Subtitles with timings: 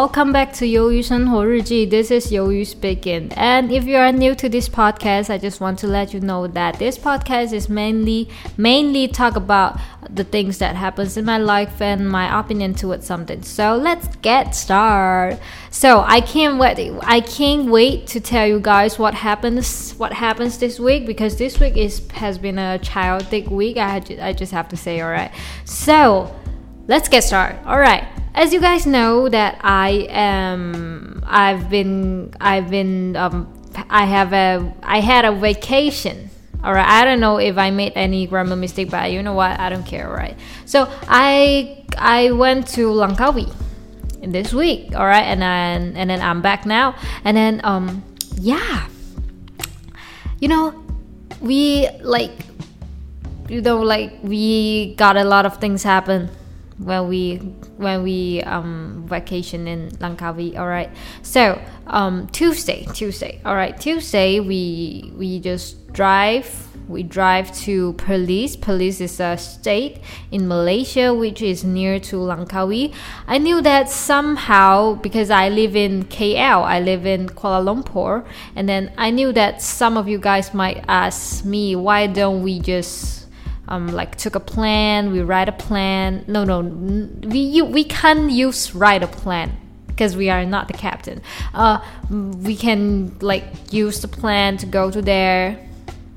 [0.00, 1.88] welcome back to Yoyu San Riji.
[1.88, 3.32] This is Yoyu speaking.
[3.32, 6.46] And if you are new to this podcast, I just want to let you know
[6.48, 8.28] that this podcast is mainly
[8.58, 13.40] mainly talk about the things that happens in my life and my opinion towards something.
[13.42, 15.40] So let's get started.
[15.70, 16.76] So I can't wait.
[17.00, 21.58] I can't wait to tell you guys what happens what happens this week because this
[21.58, 23.78] week is has been a chaotic week.
[23.78, 25.32] I I just have to say, all right.
[25.64, 26.30] So
[26.88, 27.58] let's get started.
[27.66, 28.06] All right.
[28.34, 33.52] As you guys know that I am I've been I've been um,
[33.88, 36.30] I have a I had a vacation.
[36.62, 36.86] All right.
[36.86, 39.58] I don't know if I made any grammar mistake but you know what?
[39.58, 40.08] I don't care.
[40.08, 40.36] All right.
[40.64, 43.52] So I I went to Langkawi
[44.22, 44.94] this week.
[44.94, 45.24] All right.
[45.24, 46.94] And then and then I'm back now.
[47.24, 48.04] And then um
[48.38, 48.88] yeah.
[50.40, 50.82] You know
[51.40, 52.32] we like
[53.48, 56.28] you know like we got a lot of things happen
[56.78, 57.36] when we
[57.76, 60.58] when we um vacation in Langkawi.
[60.58, 60.90] All right.
[61.22, 63.40] So um Tuesday, Tuesday.
[63.44, 63.78] All right.
[63.78, 66.68] Tuesday we we just drive.
[66.88, 68.56] We drive to Perlis.
[68.56, 69.98] Perlis is a state
[70.30, 72.94] in Malaysia which is near to Langkawi.
[73.26, 78.24] I knew that somehow because I live in KL, I live in Kuala Lumpur,
[78.54, 82.60] and then I knew that some of you guys might ask me why don't we
[82.60, 83.15] just
[83.68, 86.24] um, like took a plan we write a plan.
[86.26, 89.56] No no we you, we can't use write a plan
[89.88, 91.22] because we are not the captain.
[91.54, 91.78] Uh,
[92.10, 95.66] we can like use the plan to go to there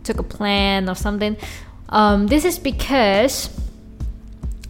[0.03, 1.38] took a plan or something.
[1.89, 3.49] Um, this is because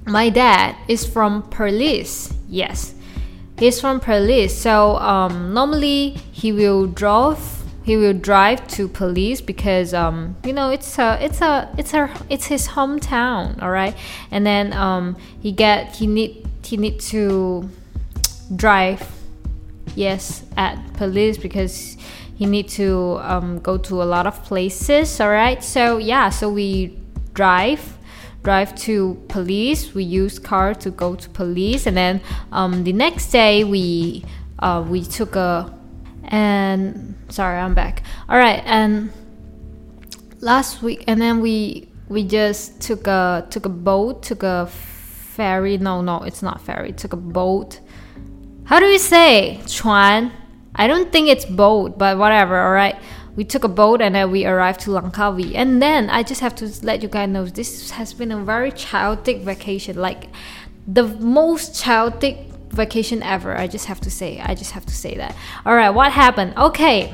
[0.06, 2.94] my dad is from Perlis yes.
[3.58, 7.59] He's from Perlis so um, normally he will drive
[7.90, 12.08] he will drive to Perlis because um you know it's a it's a it's a
[12.30, 13.96] it's his hometown all right?
[14.30, 17.68] And then um he get he need he need to
[18.56, 19.02] drive
[19.96, 21.98] yes at Perlis because
[22.38, 25.64] he need to um, go to a lot of places all right?
[25.64, 26.96] So yeah so we
[27.34, 27.98] drive
[28.44, 29.96] drive to Perlis.
[29.96, 31.88] We use car to go to Perlis.
[31.88, 32.22] And then
[32.52, 34.24] um, the next day we
[34.60, 35.74] uh, we took a
[36.30, 38.04] and sorry i'm back.
[38.30, 39.12] All right and
[40.40, 45.78] last week and then we we just took a took a boat took a ferry.
[45.78, 47.80] No no it's not ferry took a boat.
[48.66, 50.32] How do you say chuan?
[50.76, 52.96] I don't think it's boat but whatever all right
[53.36, 55.56] we took a boat and then we arrived to langkawi.
[55.56, 58.72] And then i just have to let you guys know this has been a very
[58.72, 59.98] chaotic vacation.
[59.98, 60.30] Like
[60.88, 63.58] the most chaotic vacation ever.
[63.58, 64.40] I just have to say.
[64.40, 65.36] I just have to say that.
[65.66, 66.58] All right, what happened?
[66.58, 67.14] Okay,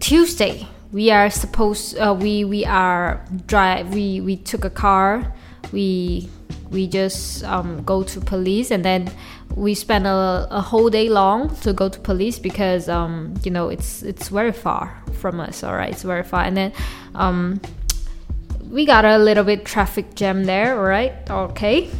[0.00, 5.32] Tuesday we are supposed uh, we we are drive we we took a car
[5.72, 6.28] we
[6.70, 9.10] we just um, go to Perlis and then
[9.54, 13.68] we spend a, a whole day long to go to Perlis because um, you know
[13.68, 16.72] it's it's very far from us all right it's very far and then
[17.14, 17.60] um,
[18.70, 21.90] we got a little bit traffic jam there all right okay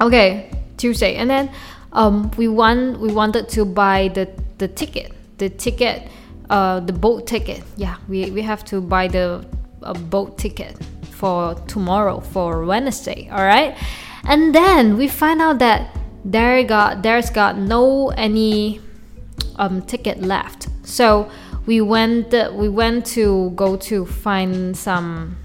[0.00, 1.50] okay Tuesday, and then
[1.92, 6.08] um, we want we wanted to buy the the ticket, the ticket,
[6.50, 7.62] uh, the boat ticket.
[7.76, 9.44] Yeah, we we have to buy the
[10.10, 10.76] boat ticket
[11.10, 13.28] for tomorrow for Wednesday.
[13.30, 13.76] All right,
[14.24, 18.80] and then we find out that there got there's got no any
[19.56, 20.68] um, ticket left.
[20.82, 21.30] So
[21.66, 25.36] we went we went to go to find some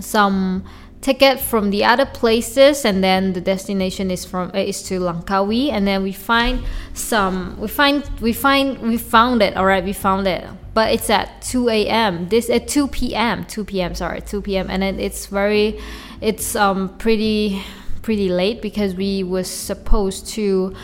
[0.00, 0.64] some
[1.00, 5.72] ticket from the other places and then the destination is from uh, is to Langkawi.
[5.72, 6.62] And then we find
[6.94, 10.44] some we find we find we found it all right we found it.
[10.74, 14.82] But it's at 2 a.m this at 2 p.m 2 p.m sorry 2 p.m and
[14.82, 15.80] then it's very
[16.20, 17.62] it's um pretty
[18.02, 20.74] pretty late because we was supposed to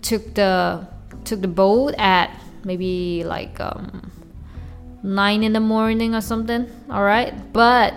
[0.00, 0.86] took the
[1.24, 2.30] took the boat at
[2.64, 4.10] maybe like um
[5.02, 7.94] 9 in the morning or something all right but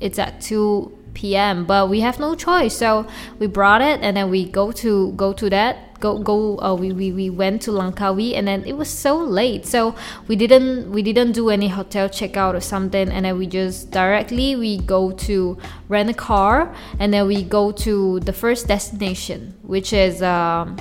[0.00, 1.64] it's at 2 p.m.
[1.64, 3.06] But we have no choice, so
[3.38, 6.58] we brought it, and then we go to go to that go go.
[6.58, 9.94] Uh, we, we we went to Langkawi, and then it was so late, so
[10.26, 14.56] we didn't we didn't do any hotel checkout or something, and then we just directly
[14.56, 15.58] we go to
[15.88, 20.22] rent a car, and then we go to the first destination, which is.
[20.22, 20.76] Um,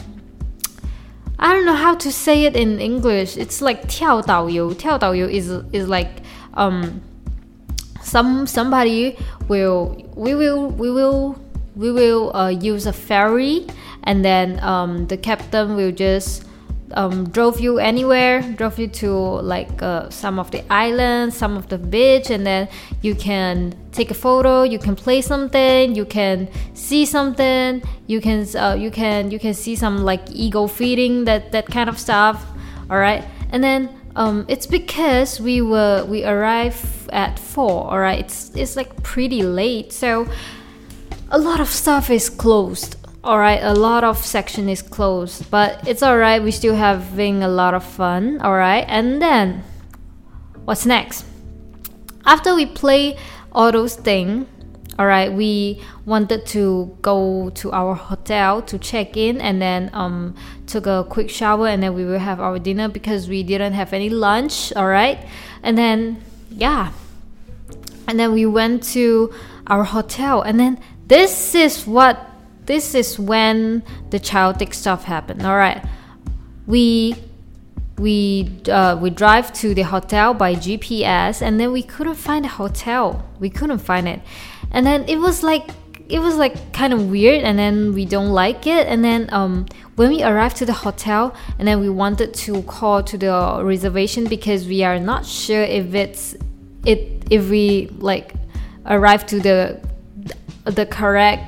[1.41, 3.37] I don't know how to say it in English.
[3.37, 6.21] It's like 跳导游.跳导游 is is like
[6.55, 6.99] um
[8.09, 9.17] some somebody
[9.47, 11.39] will we will we will
[11.75, 13.67] we will uh, use a ferry
[14.03, 16.43] and then um, the captain will just
[16.93, 21.67] um, drove you anywhere, drove you to like uh, some of the islands, some of
[21.69, 22.67] the beach, and then
[23.01, 28.47] you can take a photo, you can play something, you can see something, you can
[28.55, 32.45] uh, you can you can see some like ego feeding that that kind of stuff.
[32.89, 37.89] All right, and then um, it's because we were we arrived at four.
[37.89, 40.27] All right, it's it's like pretty late, so
[41.31, 46.01] a lot of stuff is closed Alright, a lot of section is closed, but it's
[46.01, 48.85] alright, we still having a lot of fun, alright?
[48.87, 49.61] And then
[50.63, 51.25] what's next?
[52.25, 53.17] After we play
[53.51, 54.47] all those things,
[54.99, 60.35] alright, we wanted to go to our hotel to check in and then um
[60.67, 63.93] took a quick shower and then we will have our dinner because we didn't have
[63.93, 65.25] any lunch, alright?
[65.63, 66.91] And then yeah.
[68.07, 69.33] And then we went to
[69.67, 72.29] our hotel and then this is what
[72.65, 73.81] this is when
[74.11, 75.43] the childhood stuff happened.
[75.43, 75.83] All right,
[76.67, 77.15] we
[77.97, 82.49] we uh, we drive to the hotel by GPS, and then we couldn't find a
[82.49, 83.25] hotel.
[83.39, 84.21] We couldn't find it,
[84.71, 85.69] and then it was like
[86.07, 89.65] it was like kind of weird, and then we don't like it, and then um
[89.95, 94.25] when we arrived to the hotel, and then we wanted to call to the reservation
[94.25, 96.35] because we are not sure if it's
[96.85, 98.33] it if we like
[98.85, 99.79] arrive to the
[100.65, 101.43] the correct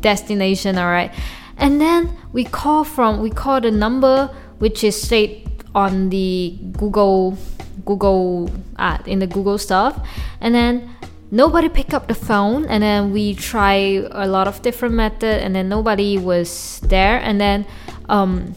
[0.00, 1.12] destination all right
[1.58, 4.26] and then we call from we call the number
[4.58, 7.36] which is straight on the google
[7.84, 10.06] google uh, in the google stuff.
[10.40, 10.90] And then
[11.30, 15.54] nobody picked up the phone and then we try a lot of different method and
[15.54, 17.18] then nobody was there.
[17.18, 17.66] And then
[18.08, 18.54] um,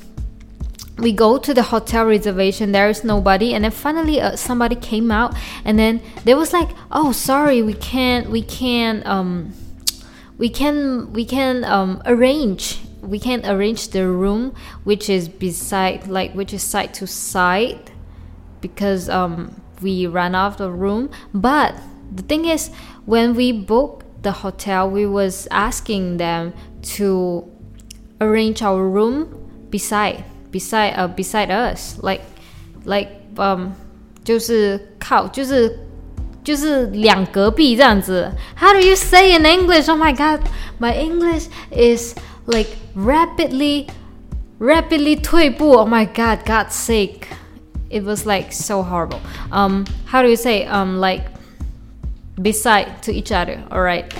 [0.97, 3.53] we go to the hotel reservation there is nobody.
[3.53, 5.35] And then finally uh, somebody came out
[5.65, 9.53] and then they was like oh sorry we can't we can't um
[10.37, 16.33] we can we can um, arrange we can arrange the room which is beside like
[16.33, 17.91] which is side to side
[18.63, 21.11] because um, we ran out of the room.
[21.33, 21.75] But
[22.14, 22.70] the thing is
[23.06, 27.44] when we booked the hotel we was asking them to
[28.20, 29.28] arrange our room
[29.70, 32.22] beside beside uh, beside us like
[32.84, 33.72] like um
[34.24, 35.88] 就是靠就是。
[36.48, 38.32] 就是两隔壁这样子。
[38.56, 39.86] How do you say in English?
[39.90, 40.40] Oh my god,
[40.78, 42.14] my English is
[42.46, 43.86] like rapidly,
[44.58, 45.76] rapidly 退步.
[45.76, 47.28] Oh my god, God's sake.
[47.90, 49.20] It was like so horrible.
[49.52, 50.64] Um, how do you say?
[50.64, 51.26] Um, like
[52.41, 53.63] beside to each other.
[53.71, 54.13] All right,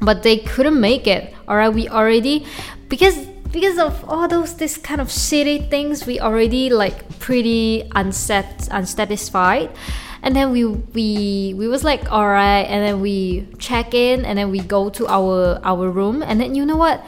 [0.00, 1.34] but they couldn't make it.
[1.48, 2.46] All right, we already
[2.88, 3.16] because
[3.52, 9.70] because of all those this kind of shitty things, we already like pretty unset unsatisfied
[10.22, 14.38] and then we we we was like all right and then we check in and
[14.38, 17.04] then we go to our our room and then you know what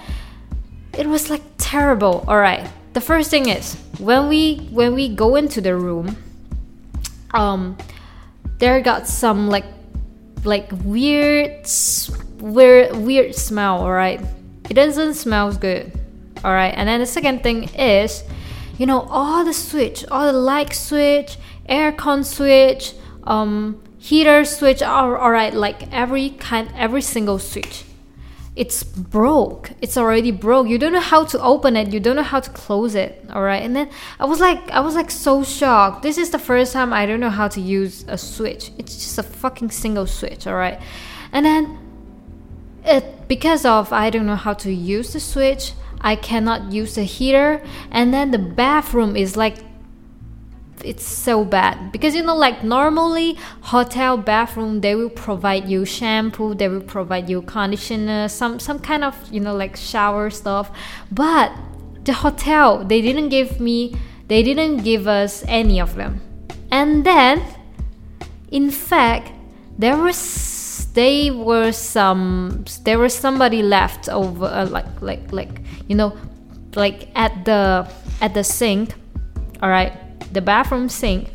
[0.98, 5.36] it was like terrible all right the first thing is when we when we go
[5.36, 6.16] into the room
[7.32, 7.78] um
[8.58, 9.64] there got some like
[10.44, 11.67] like weird
[12.38, 14.20] weird weird smell all right
[14.69, 15.93] it doesn't smell good
[16.44, 18.25] all right and then the second thing is
[18.79, 25.15] you know all the switch all the light switch aircon switch um, heater switch all,
[25.17, 27.84] all right like every kind every single switch
[28.56, 29.73] it's broke.
[29.81, 30.69] It's already broke.
[30.69, 31.93] You don't know how to open it.
[31.93, 33.25] You don't know how to close it.
[33.32, 33.63] All right?
[33.63, 36.03] And then i was like i was like so shocked.
[36.03, 38.70] This is the first time i don't know how to use a switch.
[38.79, 40.46] It's just a fucking single switch.
[40.46, 40.81] All right?
[41.32, 41.79] And then
[42.84, 47.03] it because of i don't know how to use the switch i cannot use the
[47.03, 47.61] heater.
[47.91, 49.58] And then the bathroom is like
[50.84, 51.93] it's so bad.
[51.93, 57.29] Because you know like normally hotel bathroom they will provide you shampoo they will provide
[57.29, 60.70] you conditioner some some kind of you know like shower stuff.
[61.10, 61.53] But
[62.05, 63.96] the hotel they didn't give me
[64.29, 66.20] they didn't give us any of them.
[66.70, 67.43] And then
[68.50, 69.32] in fact
[69.79, 75.96] there was they were some there was somebody left over uh, like like like you
[75.96, 76.17] know
[76.76, 77.88] like at the
[78.20, 78.94] at the sink
[79.60, 79.93] all right
[80.32, 81.31] the bathroom sink.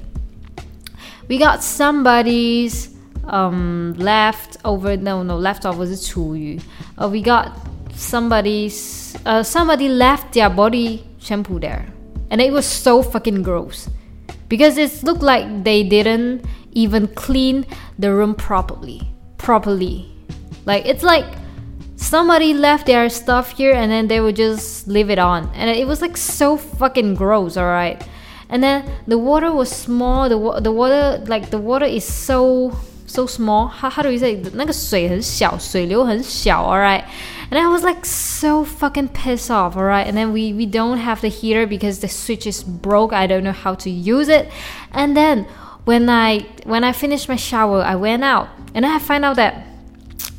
[1.28, 2.90] We got somebody's
[3.30, 6.60] um, leftover no no leftover is 厨余.
[6.98, 7.56] Uh, we got
[7.94, 11.86] somebody's uh, somebody left their body shampoo there,
[12.32, 13.90] and it was so fucking gross
[14.48, 17.66] because it looked like they didn't even clean
[17.98, 19.02] the room properly
[19.38, 20.10] properly.
[20.66, 21.26] Like it's like
[21.96, 25.88] somebody left their stuff here and then they would just leave it on, and it
[25.88, 27.56] was like so fucking gross.
[27.58, 28.02] All right
[28.49, 32.77] and then the water was small the, the water like the water is so
[33.07, 37.05] so small how, how do you say 那个水很小水流很小 alright
[37.51, 39.77] and I was like so fucking pissed off.
[39.77, 43.13] All right, and then we we don't have the heater because the switch is broke.
[43.13, 44.51] I don't know how to use it,
[44.91, 45.47] and then
[45.85, 49.67] when I when I finished my shower, I went out and I find out that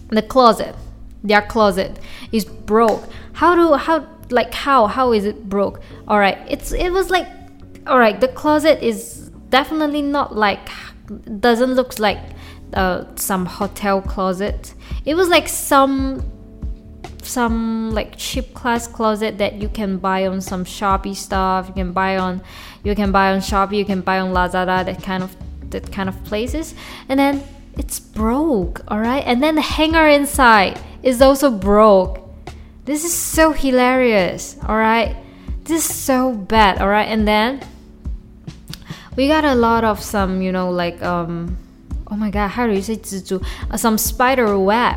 [0.09, 0.75] the closet,
[1.23, 1.99] their closet,
[2.31, 3.07] is broke.
[3.33, 5.79] How do how like how how is it broke?
[6.07, 7.27] All right, it's it was like
[7.86, 8.20] all right.
[8.20, 10.68] The closet is definitely not like
[11.40, 12.20] doesn't look like
[12.74, 14.74] uh, some hotel closet.
[15.04, 16.22] It was like some
[17.22, 21.68] some like cheap class closet that you can buy on some Shopee stuff.
[21.68, 22.42] You can buy on
[22.84, 23.76] you can buy on Shopee.
[23.76, 24.84] You can buy on Lazada.
[24.84, 25.34] That kind of
[25.70, 26.74] that kind of places.
[27.08, 27.42] And then
[27.76, 28.82] it's broke.
[28.88, 29.24] All right.
[29.26, 32.20] And then the hanger inside is also broke.
[32.84, 34.56] This is so hilarious.
[34.66, 35.16] All right.
[35.64, 36.80] This is so bad.
[36.80, 37.08] All right.
[37.08, 37.60] And then
[39.16, 41.56] we got a lot of some you know like um
[42.10, 43.40] oh my god how do you say 蜘蛛
[43.70, 44.96] uh, some spider web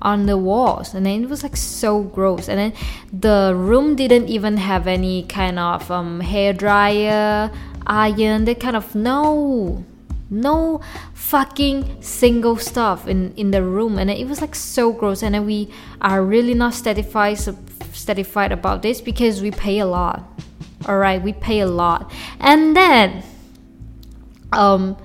[0.00, 2.72] on the walls and then it was like so gross and then
[3.12, 7.50] the room didn't even have any kind of um, hair dryer
[7.86, 9.84] iron that kind of no
[10.30, 10.80] no
[11.14, 15.44] fucking single stuff in in the room and it was like so gross and then
[15.44, 15.68] we
[16.00, 17.36] are really not satisfied
[17.98, 20.40] satisfied about this because we pay a lot.
[20.86, 22.12] All right we pay a lot.
[22.40, 23.22] And then
[24.52, 24.96] um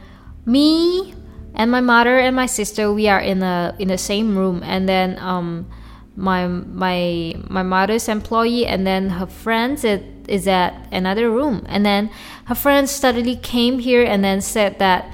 [0.45, 1.13] me
[1.53, 4.62] and my mother and my sister we are in a in the same room.
[4.63, 5.67] And then um
[6.15, 11.65] my my my mother's employee and then her friends it is at another room.
[11.67, 12.09] And then
[12.45, 15.12] her friends suddenly came here and then said that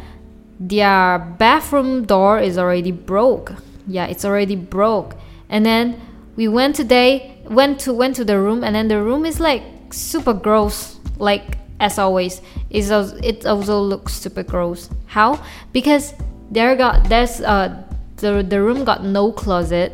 [0.60, 3.54] their bathroom door is already broke.
[3.88, 5.16] Yeah it's already broke.
[5.50, 6.02] And then
[6.40, 9.62] we went today went to went to the room and then the room is like
[9.92, 12.42] super gross like as always.
[12.70, 14.90] It also, it also looks super gross.
[15.06, 15.44] How?
[15.74, 16.14] Because
[16.50, 17.84] there got there's uh
[18.18, 19.92] the the room got no closet,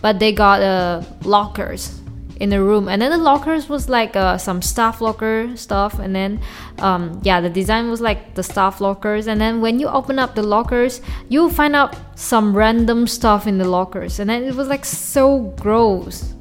[0.00, 2.00] but they got uh lockers
[2.40, 2.88] in the room.
[2.88, 5.98] And then the lockers was like uh, some staff locker stuff.
[5.98, 6.40] And then
[6.78, 9.26] um, yeah the design was like the staff lockers.
[9.26, 13.58] And then when you open up the lockers you'll find out some random stuff in
[13.58, 14.20] the lockers.
[14.20, 16.34] And then it was like so gross.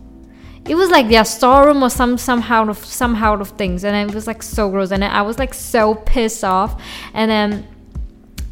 [0.65, 3.83] It was like their storeroom or some somehow of somehow of things.
[3.83, 4.91] And it was like so gross.
[4.91, 6.81] And i was like so pissed off.
[7.13, 7.67] And then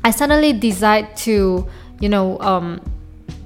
[0.04, 1.68] I suddenly decide to,
[2.00, 2.82] you know, um,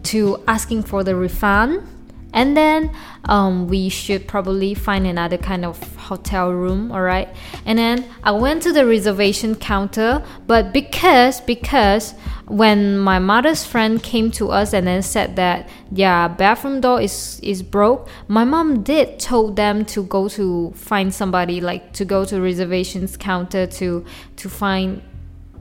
[0.03, 1.87] to asking for the refund,
[2.35, 2.91] and then
[3.23, 7.29] um, we should probably find another kind of hotel room, all right?
[7.65, 12.13] And then I went to the reservation counter, but because because
[12.47, 17.39] when my mother's friend came to us and then said that yeah bathroom door is
[17.41, 22.23] is broke my mom did told them to go to find somebody like to go
[22.23, 25.01] to reservations counter to to find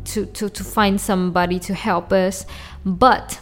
[0.04, 2.44] to, to, to find somebody to help us
[2.84, 3.40] but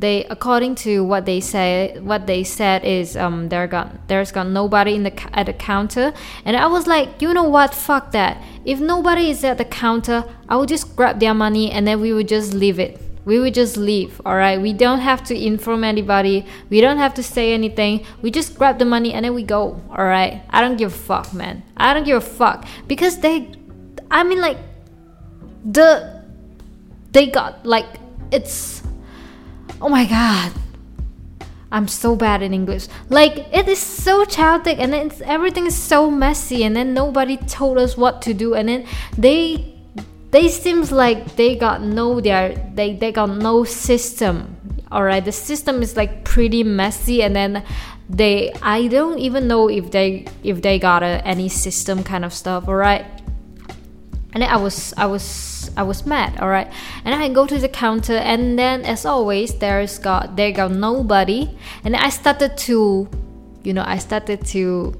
[0.00, 4.46] they according to what they say what they said is um there got there's got
[4.46, 6.12] nobody in the at the counter.
[6.44, 7.74] And i was like you know what?
[7.74, 8.42] Fuck that.
[8.64, 12.12] If nobody is at the counter i will just grab their money and then we
[12.12, 13.00] will just leave it.
[13.24, 16.44] We will just leave all right we don't have to inform anybody.
[16.68, 18.04] We don't have to say anything.
[18.20, 20.96] We just grab the money and then we go all right i don't give a
[20.96, 21.62] fuck man.
[21.76, 22.66] I don't give a fuck.
[22.86, 23.50] Because they
[24.10, 24.58] i mean like
[25.64, 26.22] the
[27.12, 27.86] they got like
[28.30, 28.82] it's
[29.80, 30.52] oh my god
[31.70, 32.86] I'm so bad in English.
[33.10, 37.78] Like it is so chaotic and it's everything is so messy and then nobody told
[37.78, 38.86] us what to do and then
[39.18, 39.74] they
[40.30, 44.56] they seems like they got no their they they got no system.
[44.92, 47.64] Alright, the system is like pretty messy and then
[48.08, 52.32] they I don't even know if they if they got a, any system kind of
[52.32, 53.04] stuff, alright?
[54.36, 56.70] And then I was I was I was mad, all right.
[57.06, 61.56] And I go to the counter, and then as always, there's got there got nobody,
[61.84, 63.08] and I started to,
[63.64, 64.92] you know, I started to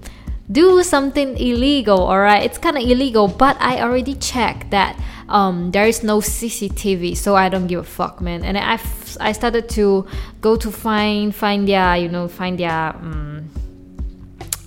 [0.51, 2.01] do something illegal.
[2.01, 6.21] All right, it's kind of illegal, but I already checked that um, there is no
[6.21, 8.43] CCTV, so I don't give a fuck, man.
[8.43, 8.81] And I
[9.21, 10.07] I started to
[10.41, 13.51] go to find find their you know find their um,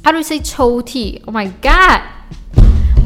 [0.06, 1.24] how do you say 抽屉?
[1.26, 2.04] Oh my god,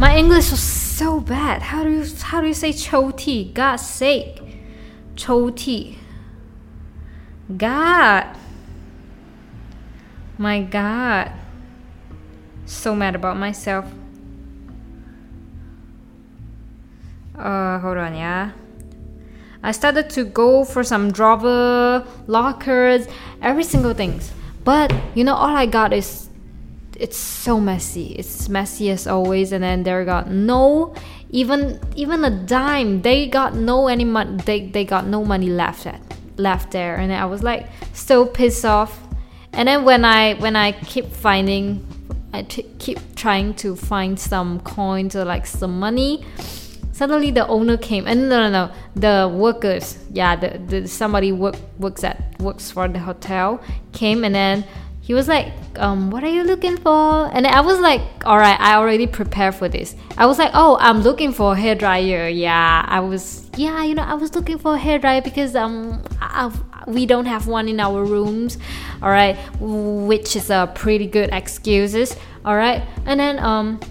[0.03, 1.61] my English was so bad.
[1.61, 3.45] How do you how do you say choti?
[3.53, 4.35] God's sake.
[5.15, 5.97] Choti.
[7.55, 8.27] God.
[10.37, 11.31] My God.
[12.65, 13.85] So mad about myself.
[17.39, 18.51] Uh, hold on, yeah.
[19.63, 23.07] I started to go for some drawer, lockers,
[23.41, 24.33] every single things.
[24.65, 26.22] But you know, all I got is
[27.03, 28.15] it's so messy.
[28.15, 30.95] It's messy as always, and then there got no
[31.31, 33.01] even even a dime.
[33.01, 34.37] They got no any money.
[34.45, 35.99] They they got no money left at
[36.37, 38.97] left there, and I was like so pissed off.
[39.51, 41.85] and then when I when I keep finding,
[42.33, 46.25] I keep trying to find some coins or like some money.
[46.93, 51.55] Suddenly the owner came and no no no the workers yeah the, the somebody work
[51.79, 53.59] works at works for the hotel
[53.91, 54.63] came and then
[55.03, 57.29] he was like, um, what are you looking for?
[57.33, 59.97] And I was like, all right, I already prepared for this.
[60.17, 62.29] I was like, oh, I'm looking for a hair dryer.
[62.29, 66.01] Yeah, I was, yeah, you know, I was looking for a hair dryer because um,
[66.21, 66.57] I've,
[66.87, 68.57] we don't have one in our rooms.
[69.01, 72.15] All right, which is a pretty good excuses.
[72.45, 73.81] All right, and then um,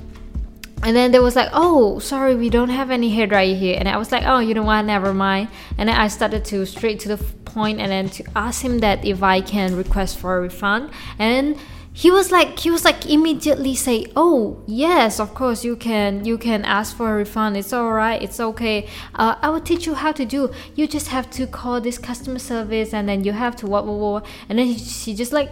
[0.83, 3.77] and then there was like oh sorry we don't have any hair dryer here.
[3.79, 4.83] And i was like oh you know what?
[4.83, 5.49] Never mind.
[5.79, 9.05] And then i started to straight to the point and then to ask him that
[9.05, 10.91] if i can request for a refund.
[11.19, 11.57] And
[11.95, 16.39] he was like he was like immediately say oh yes of course you can you
[16.39, 17.57] can ask for a refund.
[17.57, 18.89] It's all right it's okay.
[19.15, 20.51] Uh, i will teach you how to do.
[20.75, 23.99] You just have to call this customer service and then you have to what what
[23.99, 25.51] what and then he, she just like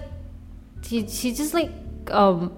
[0.83, 1.71] she, she just like
[2.11, 2.57] um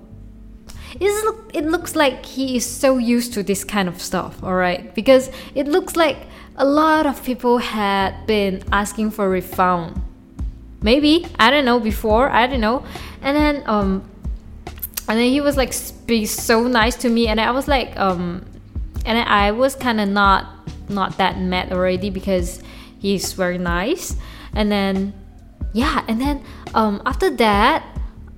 [1.01, 4.95] it looks like he is so used to this kind of stuff, alright?
[4.95, 6.19] Because it looks like
[6.57, 10.01] a lot of people had been asking for refund.
[10.83, 12.85] Maybe, I don't know, before, I don't know.
[13.23, 14.09] And then, um,
[15.09, 15.75] and then he was like
[16.07, 18.45] be so nice to me, and I was like, um,
[19.05, 20.47] and I was kind of not
[20.89, 22.63] not that mad already because
[22.99, 24.17] he's very nice.
[24.55, 25.13] And then,
[25.73, 26.45] yeah, and then
[26.75, 27.85] um, after that,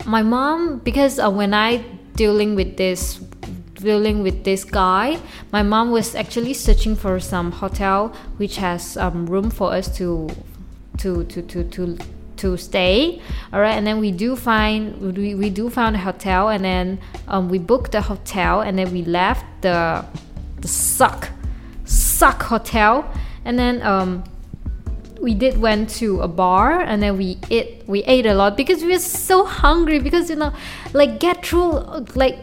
[0.07, 1.85] my mom because uh, when I
[2.15, 3.21] dealing with this
[3.75, 5.19] dealing with this guy.
[5.53, 10.29] My mom was actually searching for some hotel which has um, room for us to
[10.99, 11.99] to to to to
[12.37, 13.21] to stay.
[13.53, 16.99] All right and then we do find we, we do found a hotel and then
[17.29, 20.05] um, we booked the hotel and then we left the
[20.61, 21.31] the suck
[21.85, 23.11] suck hotel.
[23.45, 24.25] And then um,
[25.25, 28.83] we did went to a bar and then we ate we ate a lot because
[28.83, 30.53] we were so hungry because you know
[30.93, 31.71] like get through
[32.15, 32.37] like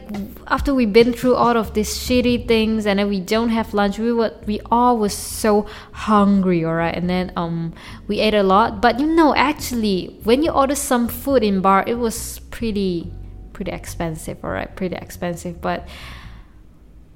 [0.47, 3.99] after we've been through all of these shitty things and then we don't have lunch
[3.99, 7.71] we were we all was so hungry all right and then um
[8.07, 8.81] we ate a lot.
[8.81, 13.13] But you know actually when you order some food in bar it was pretty
[13.53, 15.61] pretty expensive all right pretty expensive.
[15.61, 15.87] But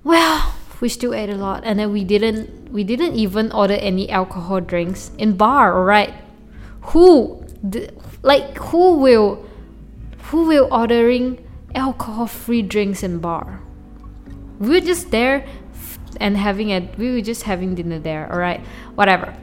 [0.03, 4.09] well we still ate a lot and then we didn't we didn't even order any
[4.09, 6.13] alcohol drinks in bar all right?
[6.93, 7.45] Who
[8.21, 9.45] like who will
[10.29, 13.61] who will ordering alcohol free drinks in bar?
[14.59, 15.45] We were just there
[16.19, 18.61] and having it we were just having dinner there all right
[18.95, 19.35] whatever.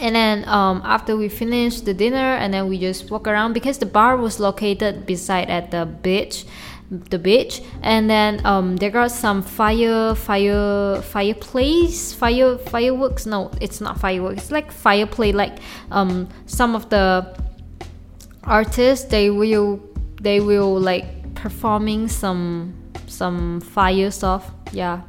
[0.00, 3.76] And then um, after we finished the dinner and then we just walk around because
[3.76, 6.46] the bar was located beside at the beach
[6.90, 13.26] the beach and then um, there got some fire fire fireplace fire fireworks.
[13.26, 14.42] No it's not fireworks.
[14.42, 15.58] It's like fireplace like
[15.92, 17.36] um, some of the
[18.42, 19.80] artists they will
[20.20, 22.74] they will like performing some
[23.06, 24.50] some fire stuff.
[24.72, 25.02] Yeah.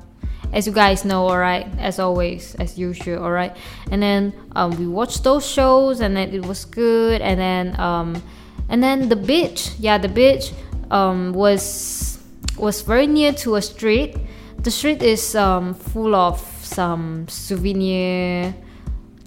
[0.54, 3.56] As you guys know all right as always as usual all right
[3.90, 7.22] and then um, we watched those shows and then it was good.
[7.22, 8.22] And then um,
[8.70, 9.72] and then the beach.
[9.80, 10.52] Yeah the beach
[10.92, 12.20] um, was
[12.58, 14.16] was very near to a street.
[14.60, 18.54] The street is um, full of some souvenir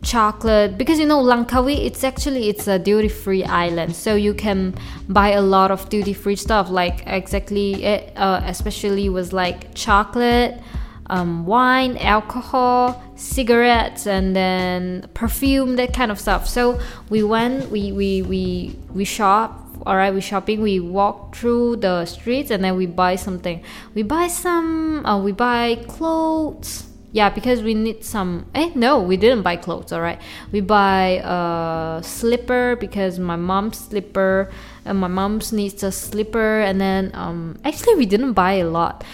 [0.02, 4.74] chocolate because you know Langkawi it's actually it's a duty free island so you can
[5.08, 10.60] buy a lot of duty free stuff like exactly it, uh, especially was like chocolate
[11.06, 17.90] um, wine alcohol cigarettes and then perfume that kind of stuff so we went we
[17.90, 22.76] we we, we shop all right we shopping we walk through the streets and then
[22.76, 23.62] we buy something.
[23.94, 26.88] We buy some uh, we buy clothes.
[27.12, 30.20] Yeah because we need some eh no we didn't buy clothes all right.
[30.50, 34.50] We buy a slipper because my mom's slipper
[34.84, 39.04] and my mom's needs a slipper and then um actually we didn't buy a lot.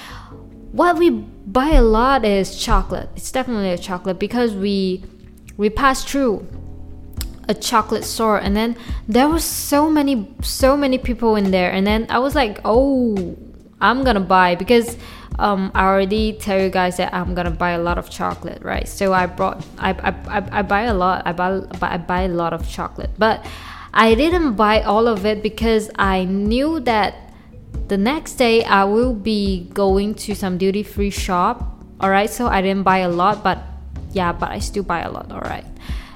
[0.73, 3.11] What we buy a lot is chocolate.
[3.17, 5.05] It's definitely a chocolate because we
[5.57, 6.47] we pass through
[7.51, 8.77] a chocolate store and then
[9.09, 13.37] there was so many so many people in there and then I was like oh
[13.81, 14.97] I'm gonna buy because
[15.39, 18.87] um, I already tell you guys that I'm gonna buy a lot of chocolate right?
[18.87, 22.29] So I brought I, I, I, I buy a lot I buy I buy a
[22.29, 23.45] lot of chocolate but
[23.93, 27.33] I didn't buy all of it because I knew that
[27.89, 32.31] the next day I will be going to some duty free shop alright?
[32.31, 33.59] So I didn't buy a lot but
[34.13, 35.67] yeah but I still buy a lot alright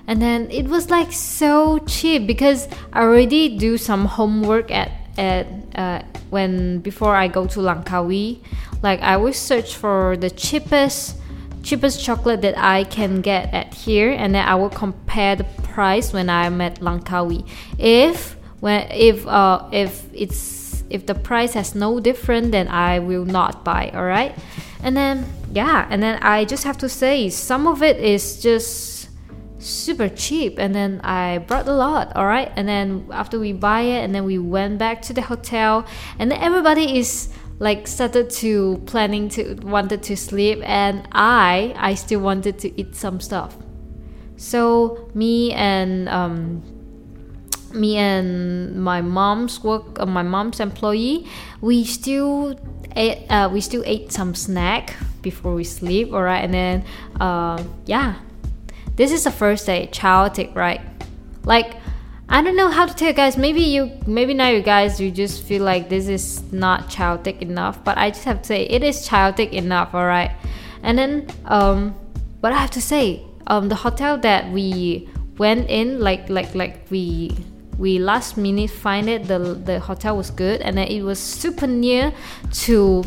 [0.06, 5.46] and then it was like so cheap because I already do some homework at at
[5.74, 8.40] uh, when before I go to Langkawi.
[8.82, 11.16] Like I will search for the cheapest
[11.62, 16.12] cheapest chocolate that I can get at here and then I will compare the price
[16.12, 17.48] when I'm at Langkawi.
[17.78, 23.24] If when if uh if it's if the price has no different then I will
[23.24, 24.36] not buy all right
[24.82, 28.93] and then yeah and then I just have to say some of it is just
[29.64, 30.58] super cheap.
[30.58, 32.52] And then I brought a lot all right?
[32.56, 35.86] And then after we buy it and then we went back to the hotel
[36.18, 41.94] and then everybody is like started to planning to wanted to sleep and I I
[41.94, 43.56] still wanted to eat some stuff.
[44.36, 46.62] So me and um,
[47.72, 51.26] me and my mom's work uh, my mom's employee
[51.60, 52.58] we still
[52.96, 56.44] ate uh, we still ate some snack before we sleep all right?
[56.44, 56.84] And then
[57.20, 58.16] uh, yeah
[58.96, 60.80] this is the first day chaotic right
[61.44, 61.76] like
[62.28, 63.36] I don't know how to tell you guys.
[63.36, 67.84] Maybe you, maybe now you guys, you just feel like this is not chaotic enough.
[67.84, 70.32] But I just have to say, it is chaotic enough, all right.
[70.82, 71.92] And then, um,
[72.40, 76.86] what I have to say, um, the hotel that we went in, like, like, like
[76.90, 77.36] we,
[77.78, 79.24] we last minute find it.
[79.24, 82.12] The the hotel was good, and then it was super near
[82.64, 83.04] to,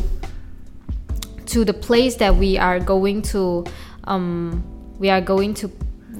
[1.46, 3.64] to the place that we are going to,
[4.04, 4.62] um,
[4.98, 5.70] we are going to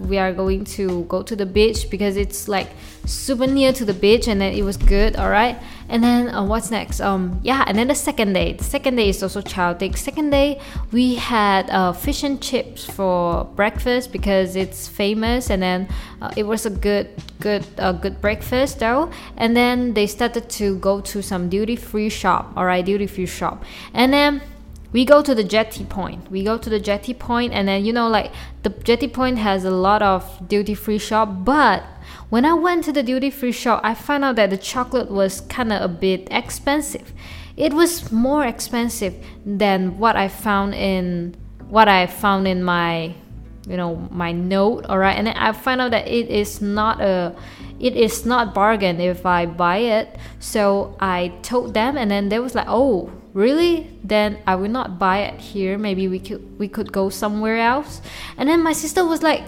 [0.07, 2.69] we are going to go to the beach because it's like
[3.05, 6.45] super near to the beach and then it was good all right and then uh,
[6.45, 7.01] what's next?
[7.01, 8.53] Um yeah and then the second day.
[8.53, 10.61] The second day is also chaotic second day
[10.93, 15.89] we had uh, fish and chips for breakfast because it's famous and then
[16.21, 17.09] uh, it was a good
[17.41, 19.11] good uh, good breakfast though.
[19.37, 23.27] And then they started to go to some duty free shop all right duty free
[23.27, 23.65] shop.
[23.95, 24.43] And then
[24.93, 26.31] we go to the jetty point.
[26.31, 29.65] We go to the jetty point and then you know like the jetty point has
[29.65, 31.85] a lot of duty free shop but
[32.31, 35.41] when i went to the duty free shop i found out that the chocolate was
[35.43, 37.13] kind of a bit expensive.
[37.57, 41.37] It was more expensive than what i found in
[41.69, 43.15] what i found in my
[43.69, 47.01] you know my note all right and then i found out that it is not
[47.01, 47.35] a
[47.79, 50.17] it is not bargain if i buy it.
[50.41, 53.87] So i told them and then they was like oh really?
[54.03, 55.79] Then i will not buy it here.
[55.79, 58.03] Maybe we could we could go somewhere else.
[58.37, 59.45] And then my sister was like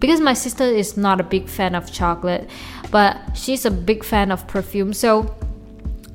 [0.00, 2.48] because my sister is not a big fan of chocolate
[2.90, 4.92] but she's a big fan of perfume.
[4.94, 5.36] So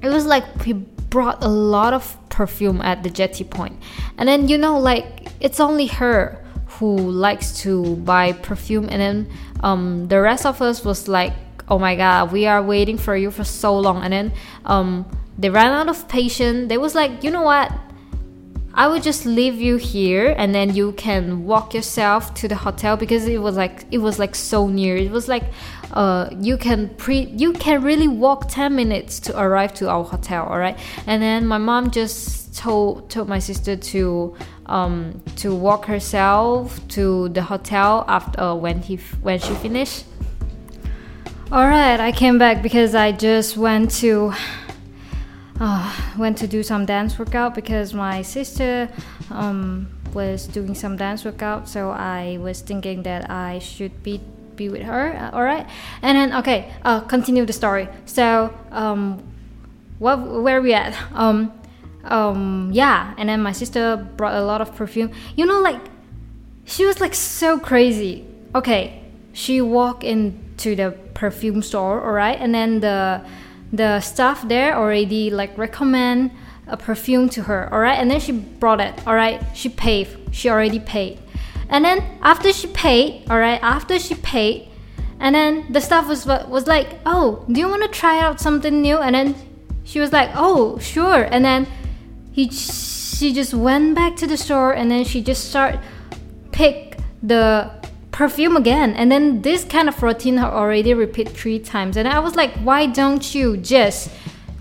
[0.02, 3.78] it was like we brought a lot of perfume at the jetty point.
[4.18, 6.42] And then you know like it's only her
[6.82, 8.90] who likes to buy perfume.
[8.90, 9.18] And then
[9.62, 11.34] um, the rest of us was like
[11.68, 14.02] oh my god we are waiting for you for so long.
[14.04, 14.34] And then
[14.66, 15.06] um,
[15.38, 16.70] they ran out of patience.
[16.70, 17.72] They was like, you know what?
[18.78, 22.98] I would just leave you here and then you can walk yourself to the hotel
[22.98, 24.98] because it was like it was like so near.
[24.98, 25.44] It was like
[25.94, 30.46] uh, you can pre you can really walk 10 minutes to arrive to our hotel,
[30.46, 30.78] all right?
[31.08, 37.30] And then my mom just told told my sister to um, to walk herself to
[37.30, 40.04] the hotel after uh, when he when she finished.
[41.50, 44.34] All right, I came back because I just went to
[45.60, 48.90] uh, went to do some dance workout because my sister
[49.32, 54.20] um, was doing some dance workout so i was thinking that i should be
[54.56, 55.68] be with her uh, all right
[56.02, 57.88] and then okay uh, continue the story.
[58.06, 59.24] So um,
[60.00, 60.96] what where are we at?
[61.14, 61.52] Um,
[62.04, 65.12] um, yeah and then my sister brought a lot of perfume.
[65.36, 65.82] You know like
[66.66, 68.26] she was like so crazy.
[68.54, 69.02] Okay
[69.34, 73.22] she walked into the perfume store all right and then the
[73.74, 76.32] the staff there already like recommend
[76.68, 80.08] a perfume to her all right and then she brought it all right she paid
[80.36, 81.20] she already paid.
[81.70, 84.68] And then after she paid all right after she paid
[85.20, 88.82] and then the staff was was like oh do you want to try out something
[88.82, 88.98] new?
[88.98, 89.36] And then
[89.86, 91.24] she was like oh sure.
[91.24, 91.68] And then
[92.34, 95.80] he she just went back to the store and then she just start
[96.52, 97.72] pick the
[98.16, 98.94] perfume again.
[98.94, 101.98] And then this kind of routine I already repeat three times.
[101.98, 104.10] And I was like why don't you just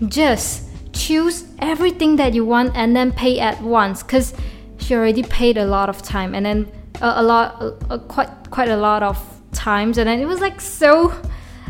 [0.09, 4.03] just choose everything that you want and then pay at once?
[4.03, 4.33] Because
[4.77, 6.69] she already paid a lot of time and then
[7.01, 9.17] a, a lot a, a, quite quite a lot of
[9.53, 9.97] times.
[9.97, 11.13] And then it was like so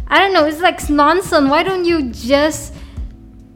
[0.07, 1.47] I don't know it's like nonsense.
[1.51, 2.73] Why don't you just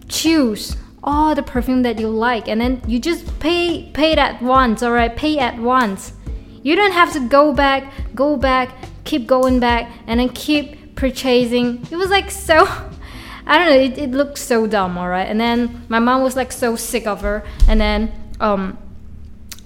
[0.07, 4.41] choose all the perfume that you like and then you just pay pay it at
[4.41, 6.11] once all right pay at once
[6.69, 8.69] you don't have to go back, go back,
[9.03, 11.83] keep going back, and then keep purchasing.
[11.89, 12.67] It was like so.
[13.47, 13.79] I don't know.
[13.79, 15.27] It, it looked so dumb, alright.
[15.27, 17.43] And then my mom was like so sick of her.
[17.67, 18.77] And then um,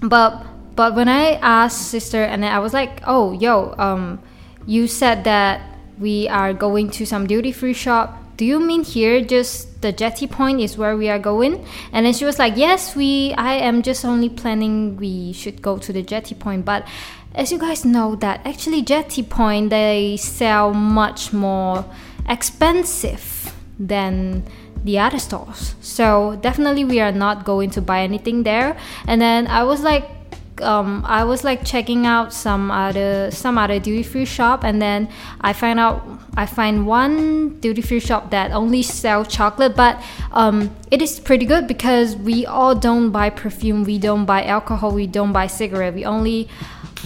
[0.00, 4.22] but but when I asked sister, and then I was like, oh yo um,
[4.64, 5.60] you said that
[5.98, 10.26] we are going to some duty free shop do you mean here just the jetty
[10.26, 13.82] point is where we are going and then she was like yes we i am
[13.82, 16.86] just only planning we should go to the jetty point but
[17.34, 21.84] as you guys know that actually jetty point they sell much more
[22.28, 24.44] expensive than
[24.84, 25.74] the other stores.
[25.80, 28.76] So definitely we are not going to buy anything there.
[29.08, 30.13] And then I was like
[30.62, 35.08] um, I was like checking out some other some other duty free shop and then
[35.40, 40.74] I find out I find one duty free shop that only sell chocolate but um,
[40.90, 45.06] it is pretty good because we all don't buy perfume we don't buy alcohol we
[45.06, 46.48] don't buy cigarette we only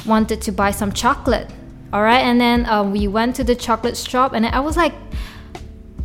[0.07, 1.49] wanted to buy some chocolate
[1.93, 4.95] all right and then uh, we went to the chocolate shop and I was like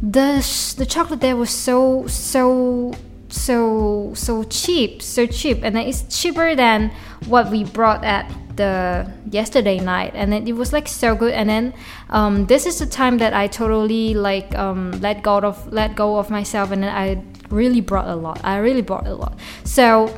[0.02, 0.46] the
[0.78, 2.94] the chocolate there was so so
[3.34, 5.60] so so cheap so cheap.
[5.64, 6.92] And it's cheaper than
[7.26, 10.12] what we brought at the yesterday night.
[10.14, 11.34] And then it was like so good.
[11.34, 11.74] And then
[12.10, 16.18] um, this is the time that i totally like um, let go of let go
[16.18, 16.72] of myself.
[16.72, 18.40] And then i really brought a lot.
[18.44, 19.38] I really brought a lot.
[19.64, 20.14] So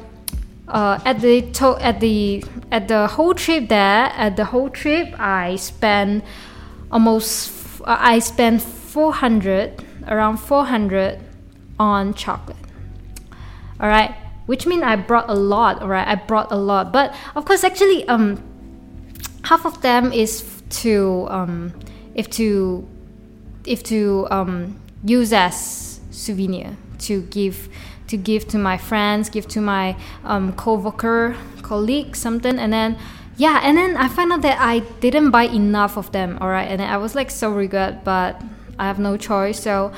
[0.68, 5.14] uh, at the to- at the at the whole trip there at the whole trip
[5.20, 6.24] i spent
[6.92, 11.20] almost f- i spent 400 around 400
[11.80, 12.58] on chocolate
[13.80, 16.92] all right which means i brought a lot all right i brought a lot.
[16.92, 18.42] But of course actually um
[19.44, 20.44] half of them is
[20.82, 21.74] to um
[22.14, 22.88] if to
[23.66, 26.78] if to um use as souvenir.
[27.00, 27.70] To give
[28.08, 32.58] to give to my friends give to my um co-worker colleague something.
[32.60, 32.98] And then
[33.38, 36.70] yeah and then i found out that i didn't buy enough of them all right
[36.72, 38.42] and i was like so regret but
[38.80, 39.62] i have no choice.
[39.62, 39.92] So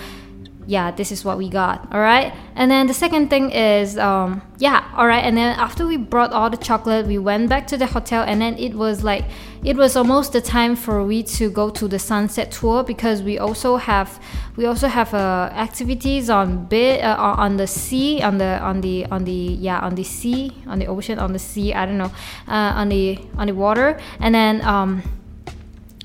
[0.67, 1.88] yeah, this is what we got.
[1.93, 2.34] All right.
[2.56, 5.23] And then the second thing is, um, yeah, all right.
[5.23, 8.41] And then after we brought all the chocolate, we went back to the hotel, and
[8.41, 9.23] then it was like,
[9.63, 13.39] it was almost the time for we to go to the sunset tour because we
[13.39, 14.21] also have,
[14.58, 19.06] we also have uh, activities on bit uh, on the sea, on the on the
[19.06, 21.73] on the yeah on the sea, on the ocean, on the sea.
[21.73, 22.12] I don't know,
[22.47, 25.01] uh, on the on the water, and then um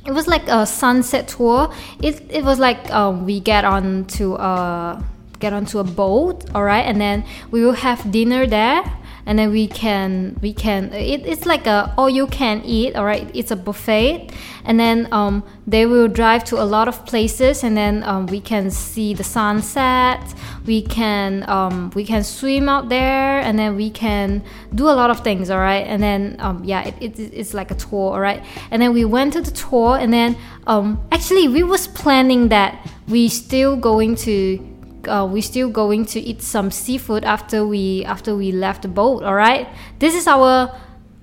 [0.04, 1.72] it was like a sunset tour.
[2.02, 5.04] It it was like um, we get on to a
[5.38, 8.84] get onto a boat, all right, and then we will have dinner there
[9.26, 13.04] and then we can we can it, it's like a all you can eat all
[13.04, 13.30] right?
[13.34, 14.30] It's a buffet.
[14.64, 18.40] And then um, they will drive to a lot of places and then um, we
[18.40, 20.20] can see the sunset.
[20.66, 24.42] We can um, we can swim out there and then we can
[24.74, 25.86] do a lot of things all right?
[25.86, 28.44] And then um, yeah it, it, it's like a tour all right?
[28.70, 32.88] And then we went to the tour and then um, actually we was planning that
[33.08, 34.71] we still going to
[35.08, 39.22] uh, we still going to eat some seafood after we after we left the boat
[39.22, 40.74] all right this is our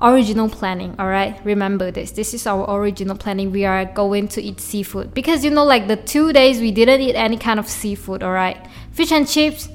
[0.02, 2.12] original planning all right remember this.
[2.12, 3.52] This is our original planning.
[3.52, 5.13] We are going to eat seafood.
[5.13, 8.32] Because you know like the two days we didn't eat any kind of seafood all
[8.32, 8.58] right
[8.92, 9.68] fish and chips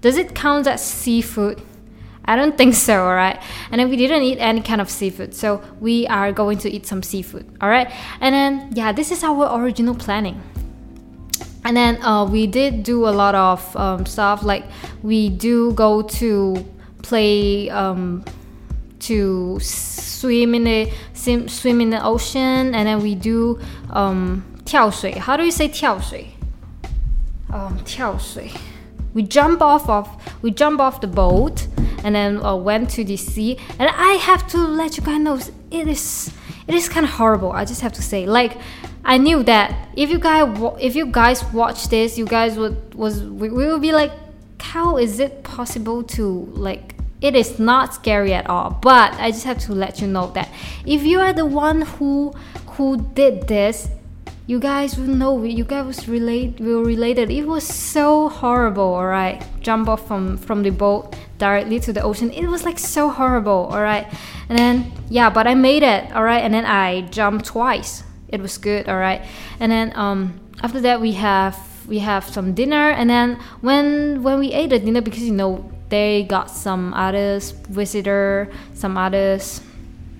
[0.00, 1.60] does it count as seafood?
[2.24, 3.40] I don't think so, all right?
[3.70, 6.86] And then we didn't eat any kind of seafood, so we are going to eat
[6.86, 7.90] some seafood, all right?
[8.20, 10.40] And then, yeah, this is our original planning
[11.65, 14.65] and then uh, we did do a lot of um, stuff like
[15.01, 16.65] we do go to
[17.01, 18.23] play um,
[18.99, 23.59] to swim in the swim, swim in the ocean and then we do
[23.91, 26.27] um, 跳水 how do you say 跳水
[27.49, 28.49] um, 跳水
[29.13, 30.07] we jump off of
[30.41, 31.67] we jump off the boat
[32.03, 35.37] and then uh, went to the sea and i have to let you guys know
[35.69, 36.31] it is
[36.67, 38.57] it is kind of horrible i just have to say like
[39.04, 40.48] I knew that if you guys
[40.80, 44.12] if you guys watch this, you guys would was we, would be like,
[44.60, 46.94] how is it possible to like?
[47.20, 48.78] It is not scary at all.
[48.80, 50.48] But I just have to let you know that
[50.86, 52.32] if you are the one who
[52.76, 53.88] who did this,
[54.46, 55.42] you guys will know.
[55.42, 57.30] You guys was relate will related.
[57.30, 58.94] It was so horrible.
[58.94, 62.30] All right, jump off from from the boat directly to the ocean.
[62.30, 63.68] It was like so horrible.
[63.72, 64.06] All right,
[64.48, 66.12] and then yeah, but I made it.
[66.12, 69.22] All right, and then I jumped twice it was good all right?
[69.60, 71.56] And then um, after that we have
[71.88, 72.90] we have some dinner.
[72.90, 77.52] And then when when we ate the dinner because you know they got some others
[77.70, 79.62] visitor some others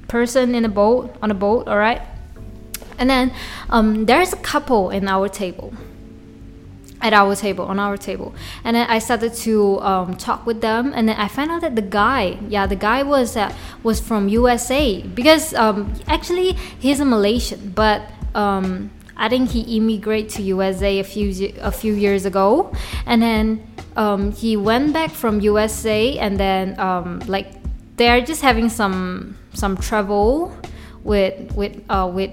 [0.09, 2.03] person in the boat on the boat all right?
[2.99, 3.33] And then
[3.71, 5.73] um, there's a couple in our table
[7.01, 8.35] at our table on our table.
[8.65, 11.77] And then i started to um, talk with them and then i found out that
[11.77, 17.05] the guy yeah the guy was uh, was from usa because um, actually he's a
[17.05, 18.03] malaysian but
[18.35, 22.73] um, i think he immigrated to usa a few a few years ago.
[23.07, 27.53] And then um, he went back from usa and then um, like
[27.97, 30.57] they're just having some some trouble
[31.03, 32.33] with with uh, with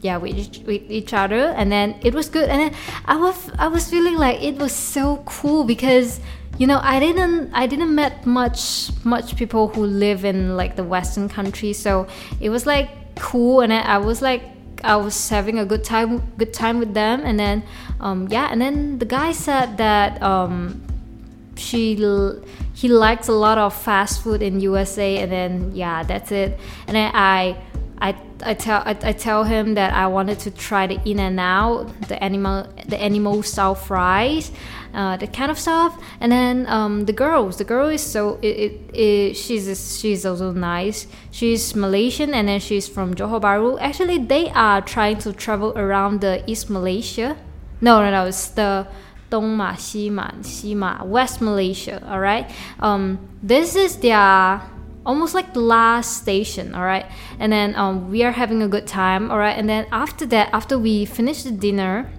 [0.00, 2.48] yeah with each, with each other and then it was good.
[2.48, 6.20] And then i was i was feeling like it was so cool because
[6.58, 10.84] you know i didn't i didn't met much much people who live in like the
[10.84, 11.72] western country.
[11.72, 12.06] So
[12.40, 14.42] it was like cool and i was like
[14.84, 17.22] I was having a good time good time with them.
[17.24, 17.64] And then
[18.00, 20.80] um, yeah and then the guy said that um,
[21.56, 21.94] she
[22.74, 26.58] he likes a lot of fast food in USA and then yeah that's it.
[26.86, 27.56] And then I
[28.00, 31.40] I, I tell I, I, tell him that I wanted to try the in and
[31.40, 34.52] out, the animal the animal style fries,
[34.94, 36.00] uh, kind of stuff.
[36.20, 40.52] And then um, the girls, the girl is so it, it, it, she's she's also
[40.52, 41.06] nice.
[41.30, 43.78] She's Malaysian and then she's from Johor Bahru.
[43.80, 47.36] Actually, they are trying to travel around the East Malaysia.
[47.80, 48.86] No, no, no, it's the
[49.30, 52.02] Dongma, Xima, Xima, West Malaysia.
[52.08, 52.50] All right.
[52.80, 54.62] Um, this is their
[55.08, 56.74] almost like the last station.
[56.74, 57.06] All right.
[57.40, 59.30] And then um, we are having a good time.
[59.30, 59.58] All right.
[59.58, 62.12] And then after that, after we finish the dinner,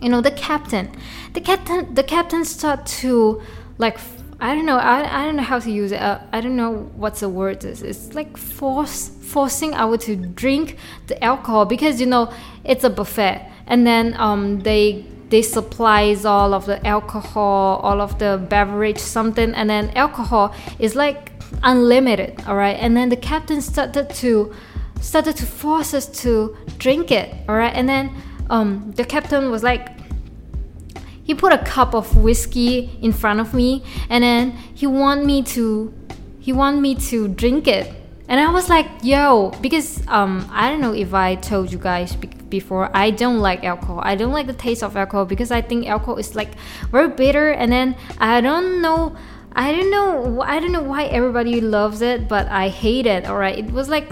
[0.00, 0.92] you know, the captain,
[1.32, 3.42] the captain, the captain start to
[3.78, 3.98] like
[4.40, 4.76] I don't know.
[4.76, 6.00] I, I don't know how to use it.
[6.00, 7.82] Uh, I don't know what's the word is.
[7.82, 10.76] It's like force forcing our to drink
[11.08, 16.54] the alcohol because you know it's a buffet, and then um they they supplies all
[16.54, 21.32] of the alcohol, all of the beverage, something, and then alcohol is like
[21.62, 22.76] unlimited, all right.
[22.78, 24.54] And then the captain started to
[25.00, 27.74] started to force us to drink it, all right.
[27.74, 28.12] And then
[28.50, 29.88] um, the captain was like,
[31.22, 35.42] he put a cup of whiskey in front of me, and then he want me
[35.42, 35.92] to
[36.40, 37.94] he want me to drink it
[38.28, 42.14] and I was like, yo, because um, I don't know if I told you guys
[42.14, 44.00] before, I don't like alcohol.
[44.02, 46.50] I don't like the taste of alcohol because I think alcohol is like
[46.90, 49.16] very bitter, and then I don't know.
[49.52, 50.40] I don't know.
[50.42, 53.26] I don't know why everybody loves it, but I hate it.
[53.26, 54.08] All right, it was like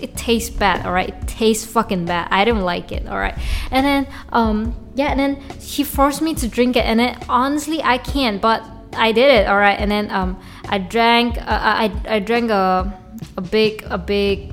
[0.00, 0.84] it tastes bad.
[0.86, 2.28] All right, it tastes fucking bad.
[2.30, 3.06] I don't like it.
[3.06, 3.36] All right,
[3.70, 7.82] and then um yeah, and then he forced me to drink it, and then honestly
[7.82, 9.46] I can't, but I did it.
[9.46, 11.38] All right, and then um I drank.
[11.38, 12.92] Uh, I I drank a
[13.36, 14.52] a big a big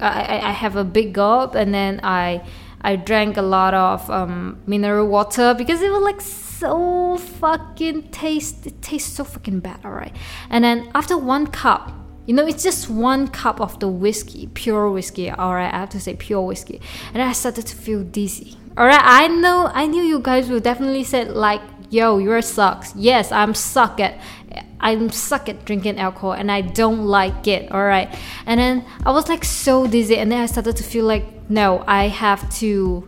[0.00, 2.42] I, I have a big gulp and then I
[2.80, 6.20] I drank a lot of um, mineral water because it was like
[6.60, 10.14] so fucking taste it tastes so fucking bad alright
[10.50, 11.92] and then after one cup
[12.26, 16.00] you know it's just one cup of the whiskey pure whiskey alright I have to
[16.00, 16.80] say pure whiskey
[17.14, 21.04] and I started to feel dizzy alright I know I knew you guys would definitely
[21.04, 24.20] say like yo you're sucks yes I'm suck at
[24.80, 27.70] I'm suck at drinking alcohol and I don't like it.
[27.70, 28.08] All right.
[28.46, 31.84] And then I was like so dizzy and then I started to feel like no,
[31.86, 33.06] I have to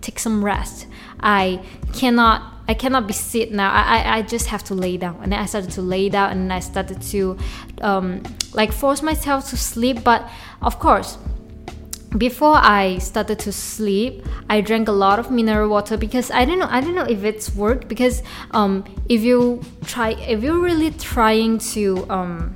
[0.00, 0.86] take some rest.
[1.20, 3.72] I cannot I cannot be sit now.
[3.72, 5.18] I, I, I just have to lay down.
[5.22, 7.36] And then I started to lay down and I started to
[7.80, 8.22] um,
[8.54, 10.04] like force myself to sleep.
[10.04, 10.30] But
[10.62, 11.18] of course,
[12.16, 16.60] before I started to sleep, I drank a lot of mineral water because I don't
[16.60, 20.92] know I don't know if it's worked because um, if you try if you're really
[20.92, 22.54] trying to um,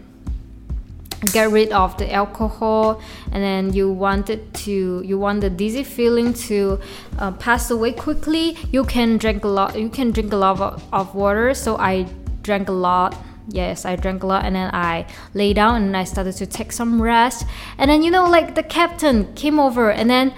[1.32, 3.00] get rid of the alcohol
[3.32, 6.78] and then you wanted to you want the dizzy feeling to
[7.18, 10.82] uh, pass away quickly you can drink a lot you can drink a lot of,
[10.92, 11.54] of water.
[11.54, 12.06] So I
[12.42, 13.16] drank a lot.
[13.48, 16.72] Yes i drank a lot and then i lay down and i started to take
[16.72, 17.46] some rest.
[17.76, 20.32] And then you know like the captain came over and then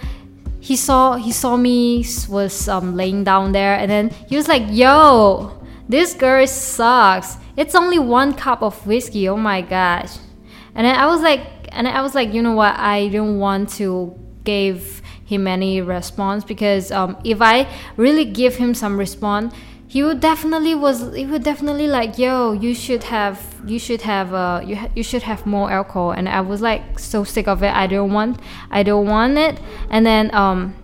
[0.61, 4.65] he saw he saw me was um, laying down there and then he was like
[4.71, 5.53] yo
[5.89, 7.37] this girl sucks.
[7.57, 9.29] It's only one cup of whiskey.
[9.29, 10.19] Oh my gosh
[10.77, 12.77] and i was like and i was like you know what?
[12.79, 18.75] I don't want to give him any response because um, if i really give him
[18.75, 19.53] some response
[19.89, 24.35] he would definitely was he would definitely like yo you should have you should have
[24.35, 26.11] uh you, ha- you should have more alcohol.
[26.11, 27.73] And i was like so sick of it.
[27.73, 29.61] I don't want i don't want it.
[29.91, 30.75] And then um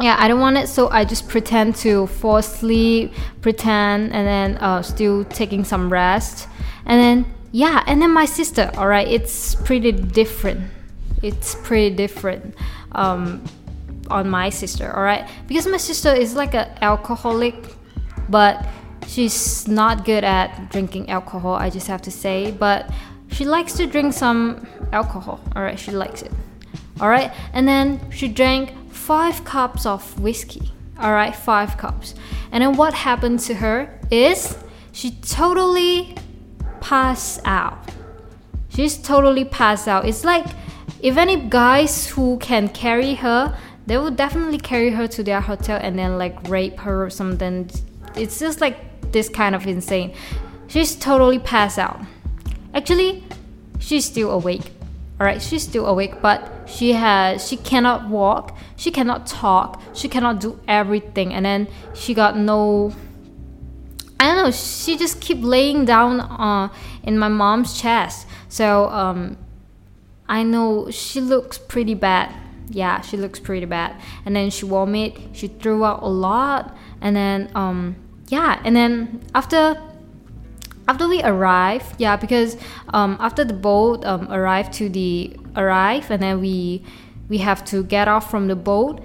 [0.00, 0.68] yeah i don't want it.
[0.68, 6.48] So i just pretend to fall asleep pretend and then uh still taking some rest.
[6.86, 10.70] And then yeah and then my sister all right it's pretty different.
[11.22, 12.54] It's pretty different
[12.92, 13.42] um
[14.10, 15.28] on my sister all right?
[15.48, 17.54] Because my sister is like an alcoholic
[18.28, 18.66] but
[19.06, 22.50] she's not good at drinking alcohol i just have to say.
[22.52, 22.90] But
[23.30, 25.78] she likes to drink some alcohol all right?
[25.78, 26.32] She likes it
[27.00, 27.32] all right?
[27.52, 31.34] And then she drank five cups of whiskey all right?
[31.34, 32.14] Five cups.
[32.52, 34.56] And then what happened to her is
[34.92, 36.14] she totally
[36.88, 37.78] passed out
[38.68, 40.46] she's totally passed out it's like
[41.00, 43.56] if any guys who can carry her
[43.86, 47.70] they will definitely carry her to their hotel and then like rape her or something.
[48.16, 48.76] It's just like
[49.12, 50.12] this kind of insane.
[50.66, 52.00] She's totally passed out.
[52.74, 53.24] Actually,
[53.78, 54.72] she's still awake.
[55.20, 60.40] Alright, she's still awake, but she has she cannot walk, she cannot talk, she cannot
[60.40, 62.92] do everything, and then she got no
[64.18, 68.26] I don't know, she just keep laying down uh, in my mom's chest.
[68.48, 69.36] So um,
[70.28, 72.34] I know she looks pretty bad.
[72.68, 74.00] Yeah she looks pretty bad.
[74.24, 76.76] And then she vomit she threw out a lot.
[77.00, 77.96] And then um
[78.28, 79.80] yeah and then after
[80.88, 82.56] after we arrive yeah because
[82.88, 86.82] um, after the boat um, arrived to the arrive and then we
[87.28, 89.00] we have to get off from the boat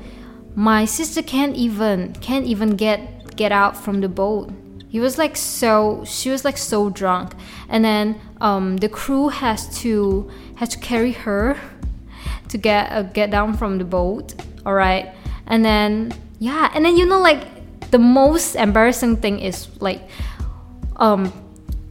[0.55, 4.51] my sister can't even can't even get get out from the boat
[4.91, 7.33] he was like so she was like so drunk.
[7.69, 11.57] And then um, the crew has to has to carry her
[12.49, 14.35] to get uh, get down from the boat
[14.65, 15.15] all right
[15.47, 17.47] and then yeah and then you know like
[17.91, 20.01] the most embarrassing thing is like
[20.97, 21.31] um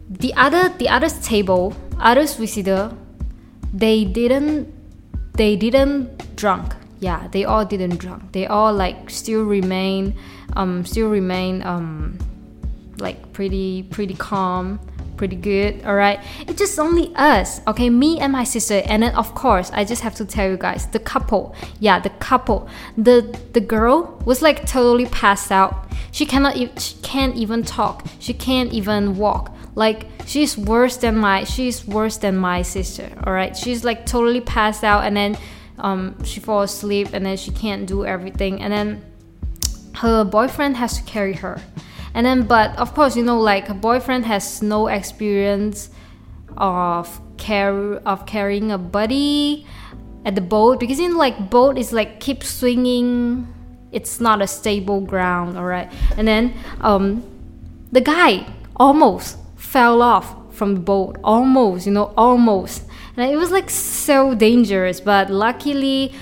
[0.09, 2.92] the other the other table others visitor
[3.72, 4.68] they didn't
[5.34, 6.74] they didn't drunk.
[6.98, 8.32] Yeah they all didn't drunk.
[8.32, 10.14] They all like still remain
[10.55, 12.18] um still remain um
[13.01, 14.78] like pretty pretty calm
[15.16, 17.90] pretty good all right it's just only us okay?
[17.90, 20.86] Me and my sister and then of course i just have to tell you guys
[20.88, 21.55] the couple.
[21.78, 22.68] Yeah the couple.
[22.96, 25.86] The the girl was like totally passed out.
[26.11, 28.07] She cannot she can't even talk.
[28.18, 29.55] She can't even walk.
[29.74, 34.40] Like she's worse than my she's worse than my sister all right she's like totally
[34.40, 35.36] passed out and then
[35.78, 39.03] um, she falls asleep and then she can't do everything and then
[39.96, 41.61] her boyfriend has to carry her
[42.14, 45.90] and then but of course you know like a boyfriend has no experience
[46.56, 49.66] of care of carrying a buddy
[50.24, 53.48] at the boat because in like boat is like keep swinging.
[53.92, 55.90] It's not a stable ground all right?
[56.16, 57.24] And then um
[57.90, 58.46] the guy
[58.76, 61.16] almost fell off from the boat.
[61.24, 62.84] Almost you know almost
[63.20, 66.12] and it was like so dangerous but luckily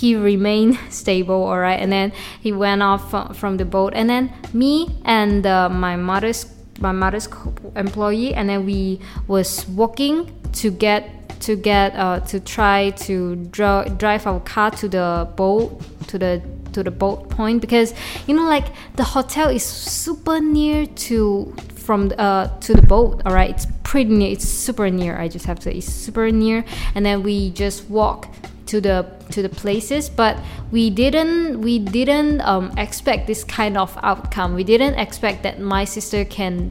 [0.00, 3.92] he remained stable all right and then he went off from the boat.
[3.94, 6.46] And then me and uh, my mother's
[6.80, 7.28] my mother's
[7.76, 13.88] employee and then we was walking to get to get uh, to try to dra-
[13.96, 17.60] drive our car to the boat to the to the boat point.
[17.60, 17.94] Because
[18.26, 21.54] you know like the hotel is super near to
[21.90, 25.44] from uh, to the boat all right it's pretty near it's super near i just
[25.44, 26.64] have to say it's super near.
[26.94, 28.28] And then we just walk
[28.66, 30.36] to the to the places but
[30.70, 34.54] we didn't we didn't um, expect this kind of outcome.
[34.54, 36.70] We didn't expect that my sister can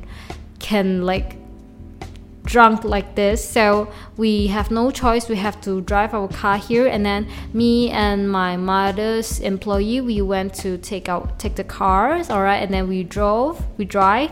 [0.60, 1.39] can like
[2.50, 3.88] drunk like this so
[4.18, 5.30] we have no choice.
[5.30, 6.88] We have to drive our car here.
[6.88, 12.30] And then me and my mother's employee we went to take out take the cars
[12.30, 12.62] all right?
[12.64, 14.32] And then we drove we drive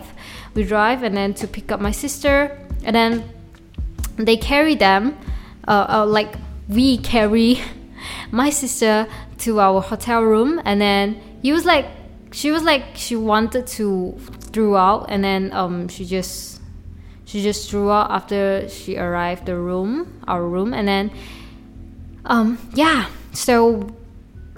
[0.56, 2.58] we drive and then to pick up my sister.
[2.84, 3.24] And then
[4.18, 5.16] they carry them
[5.68, 6.36] uh, uh, like
[6.68, 7.62] we carry
[8.32, 9.08] my sister
[9.46, 10.60] to our hotel room.
[10.66, 11.86] And then he was like
[12.32, 14.18] she was like she wanted to
[14.52, 15.06] throw out.
[15.10, 16.57] And then um she just
[17.27, 21.11] she just threw out after she arrived the room our room and then
[22.25, 23.89] um yeah so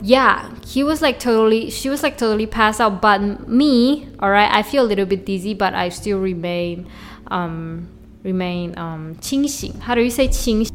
[0.02, 3.00] yeah, he was like totally, she was like totally passed out.
[3.00, 6.88] But me, all right, I feel a little bit dizzy, but I still remain,
[7.28, 7.88] um,
[8.22, 9.80] remain um 清醒.
[9.80, 10.74] How do you say 清醒?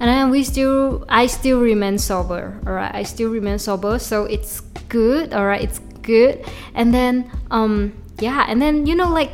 [0.00, 2.60] And then we still, I still remain sober.
[2.66, 5.32] All right, I still remain sober, so it's good.
[5.32, 6.44] All right, it's good.
[6.74, 9.32] And then um yeah, and then you know like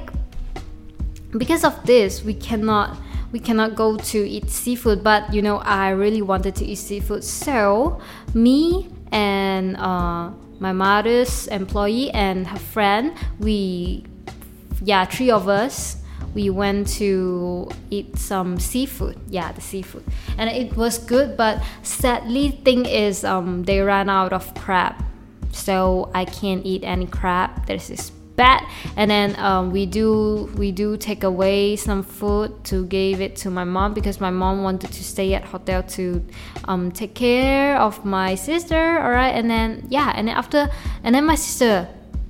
[1.37, 2.97] because of this, we cannot
[3.31, 7.21] we cannot go to eat seafood but you know i really wanted to eat seafood.
[7.21, 7.99] So
[8.33, 14.05] me and uh, my mother's employee and her friend we
[14.81, 15.97] yeah three of us
[16.33, 19.17] we went to eat some seafood.
[19.29, 20.03] Yeah the seafood.
[20.37, 24.95] And it was good but sadly thing is um, they ran out of crab.
[25.51, 27.65] So i can't eat any crab.
[27.67, 28.63] There's this bad
[28.97, 33.49] and then um, we do we do take away some food to give it to
[33.49, 36.23] my mom because my mom wanted to stay at hotel to
[36.65, 40.69] um, take care of my sister all right and then yeah and then after
[41.03, 41.87] and then my sister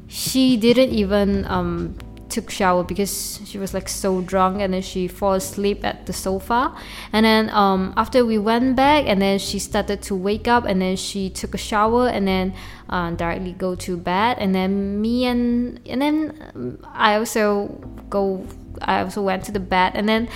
[0.07, 1.95] she didn't even um,
[2.29, 6.13] took shower because she was like so drunk and then she fall asleep at the
[6.13, 6.75] sofa.
[7.13, 10.81] And then um, after we went back and then she started to wake up and
[10.81, 12.53] then she took a shower and then
[12.89, 14.37] uh, directly go to bed.
[14.39, 17.67] And then me and and then I also
[18.09, 18.45] go
[18.81, 19.93] I also went to the bed.
[19.95, 20.27] And then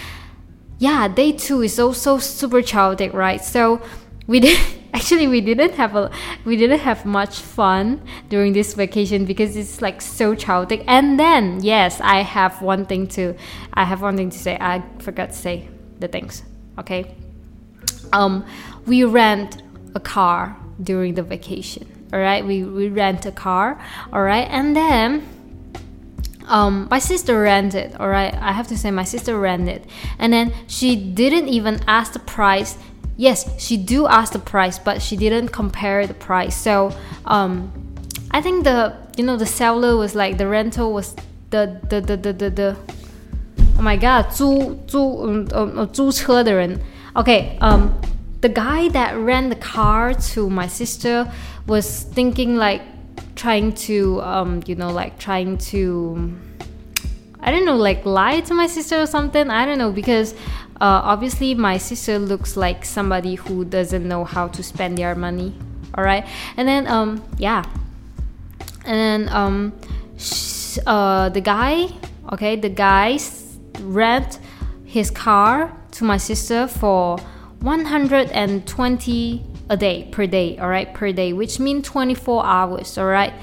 [0.78, 3.44] yeah day two is also super chaotic right?
[3.44, 3.82] So
[4.28, 4.60] we did
[4.94, 6.12] actually we didn't have a
[6.46, 10.84] we didn't have much fun during this vacation because it's like so chaotic.
[10.88, 13.36] And then yes i have one thing to
[13.74, 14.58] i have one thing to say.
[14.60, 15.70] I forgot to say
[16.00, 16.44] the things
[16.78, 17.16] okay?
[18.14, 18.46] Um
[18.86, 19.62] we rent
[19.96, 22.46] a car during the vacation all right?
[22.46, 23.80] We, we rent a car
[24.12, 24.48] all right?
[24.50, 25.28] And then
[26.46, 28.34] um, my sister rented all right?
[28.34, 29.86] I have to say my sister rented.
[30.18, 32.78] And then she didn't even ask the price
[33.19, 36.57] yes, she do ask the price, but she didn't compare the price.
[36.57, 37.73] So um,
[38.31, 41.15] I think the you know the seller was like the rental was
[41.51, 42.77] the the the the the, the
[43.79, 46.79] oh my god 租租嗯呃租车的人
[47.15, 47.91] okay um
[48.41, 51.27] the guy that ran the car to my sister
[51.67, 52.83] was thinking like
[53.37, 56.33] trying to um you know like trying to
[57.41, 60.35] I don't know like lie to my sister or something I don't know because
[60.82, 65.54] uh, obviously my sister looks like somebody who doesn't know how to spend their money
[65.96, 66.26] all right
[66.58, 67.64] and then um yeah.
[68.86, 69.74] And then um
[70.86, 71.90] uh the guy
[72.32, 73.20] okay the guy
[73.82, 74.40] rent
[74.86, 77.18] his car to my sister for
[77.62, 83.34] 120 a day per day all right per day which means 24 hours all right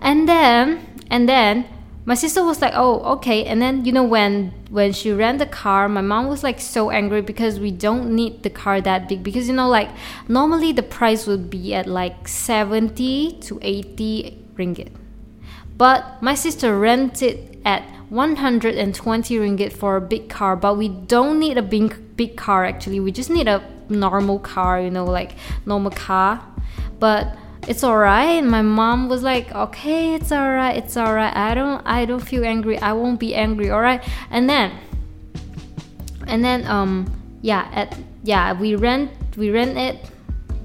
[0.00, 0.80] and then
[1.10, 1.66] and then
[2.06, 5.46] my sister was like oh okay and then you know when when she ran the
[5.46, 9.22] car my mom was like so angry because we don't need the car that big
[9.22, 9.90] because you know like
[10.28, 14.90] normally the price would be at like 70 to 80 ringgit
[15.76, 21.58] but my sister rented at 120 ringgit for a big car, but we don't need
[21.58, 23.00] a big big car actually.
[23.00, 25.32] We just need a normal car, you know, like
[25.66, 26.42] normal car.
[26.98, 27.36] But
[27.66, 28.42] it's alright.
[28.44, 30.76] My mom was like, "Okay, it's alright.
[30.76, 31.34] It's alright.
[31.36, 32.78] I don't I don't feel angry.
[32.78, 33.70] I won't be angry.
[33.70, 34.72] Alright." And then
[36.26, 37.10] and then um
[37.42, 40.10] yeah, at yeah, we rent we rent it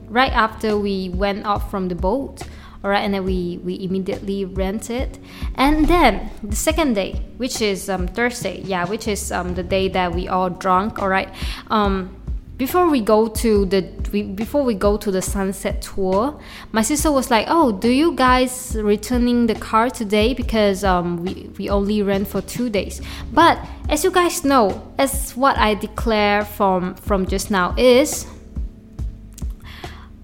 [0.09, 2.43] right after we went off from the boat
[2.83, 5.19] all right and then we we immediately rent it
[5.55, 9.87] and then the second day which is um, thursday yeah which is um, the day
[9.87, 11.29] that we all drunk all right
[11.69, 12.20] um,
[12.61, 13.81] before we go to the
[14.13, 16.39] we, before we go to the sunset tour
[16.71, 21.49] my sister was like oh do you guys returning the car today because um, we,
[21.57, 23.01] we only rent for two days
[23.33, 23.57] but
[23.89, 24.65] as you guys know
[24.97, 28.27] as what i declare from from just now is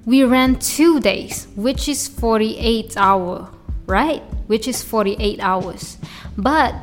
[0.08, 3.50] we ran two days, which is 48 hour,
[3.88, 4.24] right?
[4.48, 5.98] Which is 48 hours.
[6.38, 6.74] But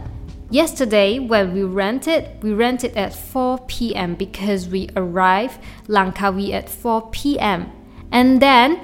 [0.55, 4.15] yesterday when we rented, we rented at 4 p.m.
[4.15, 7.73] because we arrived Langkawi at 4 p.m.
[8.13, 8.81] And then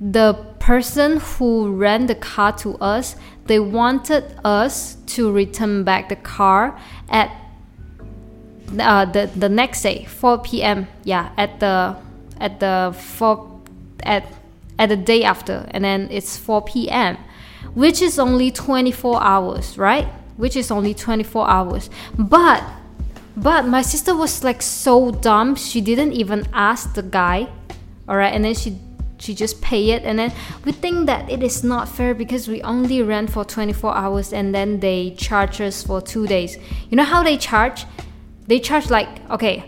[0.00, 3.14] the person who ran the car to us,
[3.46, 6.78] they wanted us to return back the car
[7.08, 7.30] at
[8.78, 10.88] uh, the the next day, 4 p.m.
[11.04, 11.96] Yeah, at the
[12.40, 13.60] at the 4
[14.02, 14.24] at
[14.78, 17.18] at the day after and then it's 4 p.m
[17.74, 20.08] which is only 24 hours right
[20.40, 22.64] which is only 24 hours but
[23.36, 27.48] but my sister was like so dumb she didn't even ask the guy
[28.08, 28.78] all right and then she
[29.18, 30.32] she just pay it and then
[30.64, 34.54] we think that it is not fair because we only rent for 24 hours and
[34.54, 36.56] then they charge us for two days
[36.88, 37.84] you know how they charge
[38.46, 39.62] they charge like okay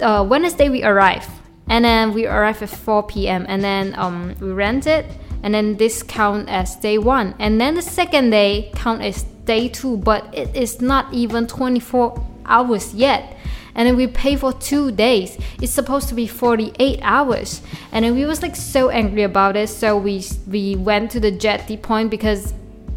[0.00, 1.28] uh, wednesday we arrive
[1.70, 3.46] and then we arrive at 4 p.m.
[3.48, 5.06] and then um, we rent it
[5.42, 7.34] and then this count as day one.
[7.38, 12.26] And then the second day count as day two but it is not even 24
[12.44, 13.36] hours yet.
[13.74, 15.38] And then we pay for two days.
[15.62, 17.62] It's supposed to be 48 hours.
[17.92, 19.68] And then we was like so angry about it.
[19.68, 22.52] So we we went to the jetty point because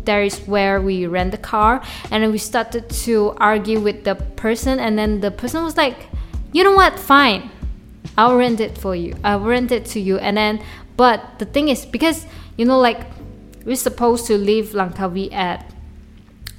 [0.06, 1.82] there is where we rent the car.
[2.12, 4.80] And then we started to argue with the person.
[4.80, 6.08] And then the person was like
[6.52, 7.00] you know what?
[7.00, 7.50] Fine
[8.18, 9.16] I'll rent it for you.
[9.24, 10.18] I'll rent it to you.
[10.18, 10.64] And then,
[10.97, 12.26] but the thing is, because,
[12.58, 13.01] you know, like,
[13.66, 15.74] we're supposed to leave Langkawi at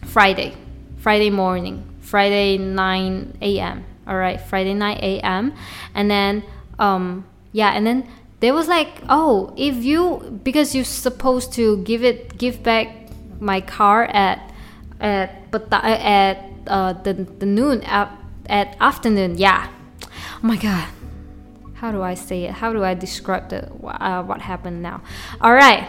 [0.04, 0.54] Friday,
[0.96, 3.84] Friday morning, Friday 9 a.m.
[4.06, 5.54] All right, Friday 9 a.m.
[5.94, 6.44] And then,
[6.78, 8.08] um, yeah, and then
[8.40, 13.08] there was like, oh, if you, because you're supposed to give it, give back
[13.40, 14.52] my car at,
[15.00, 18.10] at, but at, uh, the, the noon, at,
[18.46, 19.68] at afternoon, yeah.
[20.02, 20.88] Oh my god,
[21.74, 22.52] how do I say it?
[22.52, 25.02] How do I describe the uh, what happened now?
[25.40, 25.86] All right.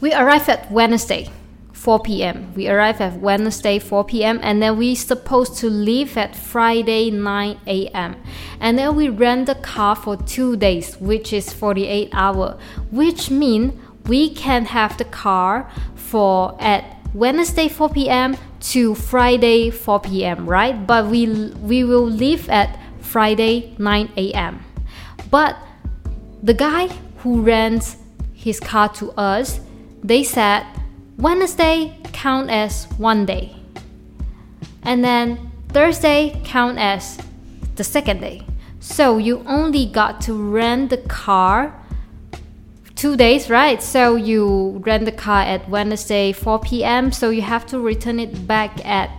[0.00, 1.30] We arrived at Wednesday,
[1.72, 2.54] 4 p.m.
[2.54, 4.40] We arrived at Wednesday, 4 p.m.
[4.42, 8.16] and then we supposed to leave at Friday, 9 a.m.
[8.60, 12.58] And then we rent the car for two days, which is 48 hour,
[12.90, 18.36] which mean we can have the car for at Wednesday 4 p.m.
[18.60, 20.46] to Friday 4 p.m.
[20.46, 20.86] Right?
[20.86, 21.26] But we
[21.60, 22.78] we will leave at
[23.10, 24.64] Friday 9 a.m.
[25.30, 25.56] But
[26.44, 26.86] the guy
[27.18, 27.96] who rents
[28.32, 29.58] his car to us,
[30.04, 30.64] they said
[31.18, 33.56] Wednesday count as one day.
[34.84, 37.18] And then Thursday count as
[37.74, 38.46] the second day.
[38.78, 41.74] So you only got to rent the car
[42.94, 43.82] two days, right?
[43.82, 47.10] So you rent the car at Wednesday 4 p.m.
[47.10, 49.10] So you have to return it back at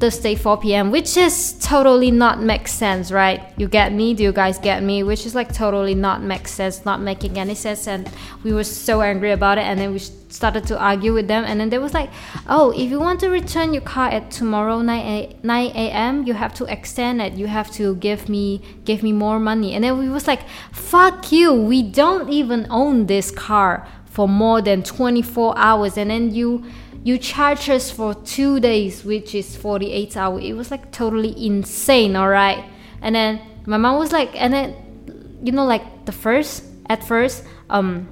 [0.00, 3.42] Thursday 4 p.m., which is totally not make sense, right?
[3.58, 4.14] You get me?
[4.14, 5.02] Do you guys get me?
[5.02, 8.10] Which is like totally not make sense, not making any sense, and
[8.42, 11.60] we were so angry about it, and then we started to argue with them, and
[11.60, 12.08] then they was like,
[12.48, 16.64] "Oh, if you want to return your car at tomorrow 9 a.m., you have to
[16.64, 17.34] extend it.
[17.34, 21.30] You have to give me give me more money." And then we was like, "Fuck
[21.30, 21.52] you!
[21.52, 26.64] We don't even own this car for more than 24 hours, and then you."
[27.02, 30.44] You charge us for two days, which is 48 hours.
[30.44, 32.64] It was like totally insane, all right?
[33.00, 37.44] And then my mom was like, and then, you know, like the first, at first,
[37.70, 38.08] um,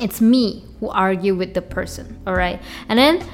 [0.00, 2.60] it's me who argue with the person, all right?
[2.88, 3.24] And then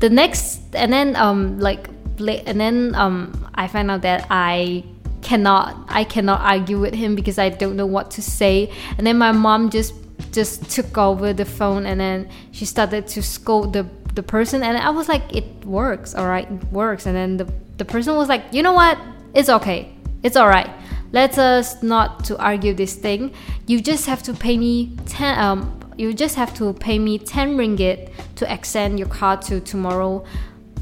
[0.00, 4.84] the next, and then, um, like, and then, um, I find out that I
[5.22, 8.72] cannot, I cannot argue with him because I don't know what to say.
[8.98, 9.94] And then my mom just
[10.32, 14.62] just took over the phone and then she started to scold the the person.
[14.62, 17.06] And I was like it works all right it works.
[17.06, 18.98] And then the the person was like you know what?
[19.34, 19.92] It's okay.
[20.22, 20.70] It's all right.
[21.12, 23.32] Let us not to argue this thing.
[23.66, 27.58] You just have to pay me 10 um you just have to pay me 10
[27.58, 30.24] ringgit to extend your car to tomorrow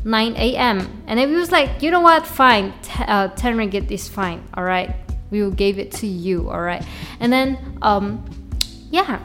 [0.04, 1.02] 9 a.m.
[1.06, 4.64] And we was like, you know what, fine, T- uh, 10 ringgit is fine, all
[4.64, 4.94] right.
[5.30, 6.84] We will give it to you, all right.
[7.20, 8.24] And then, um,
[8.90, 9.20] yeah,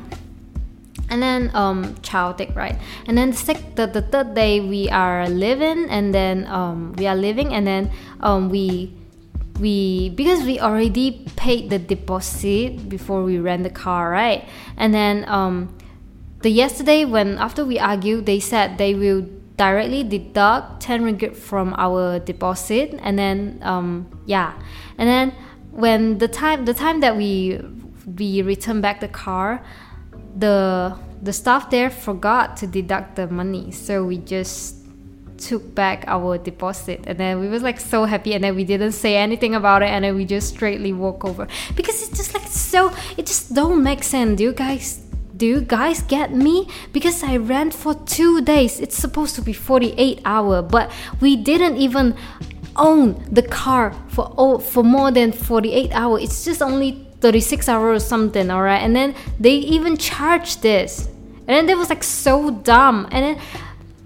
[1.10, 2.80] and then um chaotic right?
[3.06, 7.08] And then the, sec- the, the third day we are living and then um we
[7.08, 7.92] are living and then
[8.22, 8.94] um we
[9.60, 14.48] we because we already paid the deposit before we rent the car right?
[14.78, 15.78] And then um
[16.42, 21.76] the yesterday when after we argued they said they will directly deduct 10 ringgit from
[21.78, 24.54] our deposit and then um yeah.
[24.98, 25.32] And then
[25.72, 27.62] when the time the time that we
[28.06, 29.64] we return back the car
[30.36, 34.78] the the staff there forgot to deduct the money, so we just
[35.38, 37.04] took back our deposit.
[37.06, 38.34] And then we was like so happy.
[38.34, 39.90] And then we didn't say anything about it.
[39.90, 41.48] And then we just straightly walk over.
[41.76, 44.38] Because it's just like so it just don't make sense.
[44.38, 45.02] Do you guys
[45.36, 46.68] do you guys get me?
[46.92, 48.80] Because i rent for two days.
[48.80, 50.62] It's supposed to be 48 hour.
[50.62, 52.16] But we didn't even
[52.76, 56.24] own the car for oh, for more than 48 hours.
[56.24, 58.82] it's just only 36 hours or something all right?
[58.82, 61.08] And then they even charge this.
[61.48, 63.08] And then they was like so dumb.
[63.12, 63.44] And then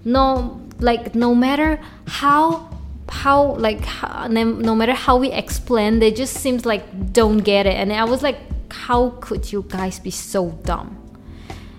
[0.04, 2.70] no like no matter how
[3.08, 7.74] how like how, no matter how we explain they just seems like don't get it.
[7.74, 8.38] And i was like
[8.70, 10.96] how could you guys be so dumb?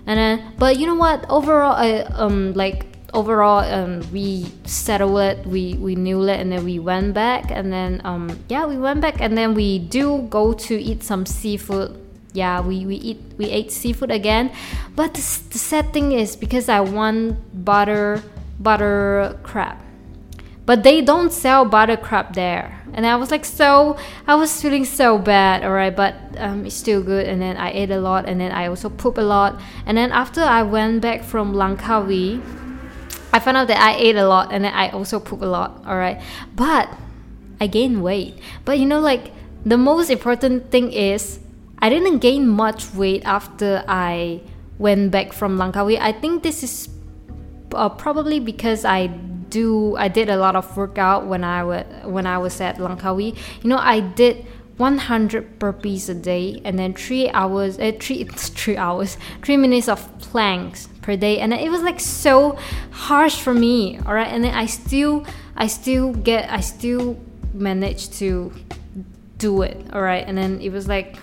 [0.06, 1.24] And then but you know what?
[1.30, 6.64] Overall I, um like overall um, we settled it we we knew it and then
[6.64, 10.52] we went back and then um, yeah we went back and then we do go
[10.52, 11.96] to eat some seafood.
[12.32, 14.52] Yeah we, we eat we ate seafood again.
[14.94, 18.22] But the, the sad thing is because i want butter
[18.58, 19.78] butter crab.
[20.66, 22.76] But they don't sell butter crab there.
[22.92, 23.96] And i was like so
[24.28, 27.26] i was feeling so bad all right but um, it's still good.
[27.26, 29.60] And then i ate a lot and then i also poop a lot.
[29.84, 32.40] And then after i went back from langkawi
[33.32, 36.20] I found out that I ate a lot and I also poop a lot, alright?
[36.54, 36.88] But
[37.60, 38.38] I gained weight.
[38.64, 39.32] But you know, like,
[39.64, 41.40] the most important thing is
[41.78, 44.40] I didn't gain much weight after I
[44.78, 45.98] went back from Langkawi.
[46.00, 46.88] I think this is
[47.74, 52.26] uh, probably because I do I did a lot of workout when I was when
[52.26, 53.36] I was at Langkawi.
[53.62, 54.46] You know, I did
[54.78, 60.18] 100 burpees a day and then three hours uh, three three hours three minutes of
[60.20, 62.56] planks per day and it was like so
[62.92, 67.18] harsh for me all right and then i still i still get i still
[67.52, 68.52] managed to
[69.38, 71.16] do it all right and then it was like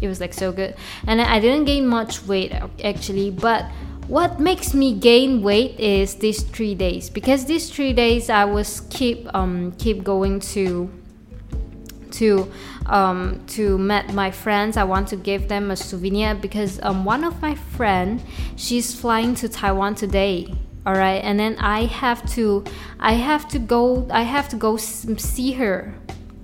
[0.00, 0.74] it was like so good.
[1.06, 3.64] And i didn't gain much weight actually but
[4.06, 7.08] what makes me gain weight is these three days.
[7.08, 10.90] Because these three days i was keep um keep going to
[12.12, 12.52] to
[12.86, 14.76] um, to meet my friends.
[14.76, 18.22] I want to give them a souvenir because um, one of my friend
[18.56, 20.54] she's flying to Taiwan today.
[20.86, 22.62] All right, and then I have to
[23.00, 25.94] I have to go I have to go see her.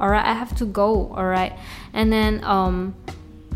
[0.00, 1.12] All right, I have to go.
[1.14, 1.52] All right,
[1.92, 2.94] and then um,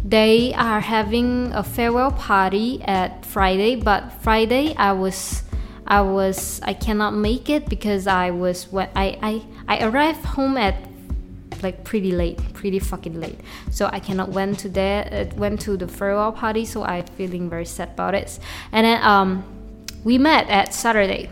[0.04, 5.42] they are having a farewell party at Friday, but Friday I was
[5.86, 10.76] I was I cannot make it because I was I I I arrived home at
[11.64, 13.40] like pretty late, pretty fucking late.
[13.70, 16.64] So I cannot went to there, uh, went to the farewell party.
[16.64, 18.38] So I'm feeling very sad about it.
[18.70, 19.44] And then um,
[20.04, 21.30] we met at Saturday,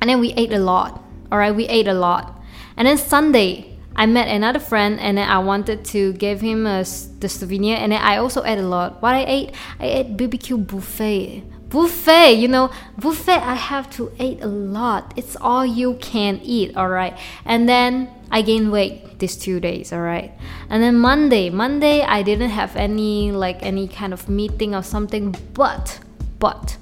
[0.00, 1.02] and then we ate a lot.
[1.32, 2.42] All right, we ate a lot.
[2.76, 6.84] And then Sunday, I met another friend, and then I wanted to give him a,
[7.20, 7.78] the souvenir.
[7.78, 9.00] And then I also ate a lot.
[9.00, 14.40] What I ate, I ate BBQ buffet buffet you know buffet i have to eat
[14.40, 19.36] a lot it's all you can eat all right and then i gained weight these
[19.36, 20.32] two days all right
[20.70, 25.34] and then monday monday i didn't have any like any kind of meeting or something
[25.54, 26.00] but
[26.38, 26.76] but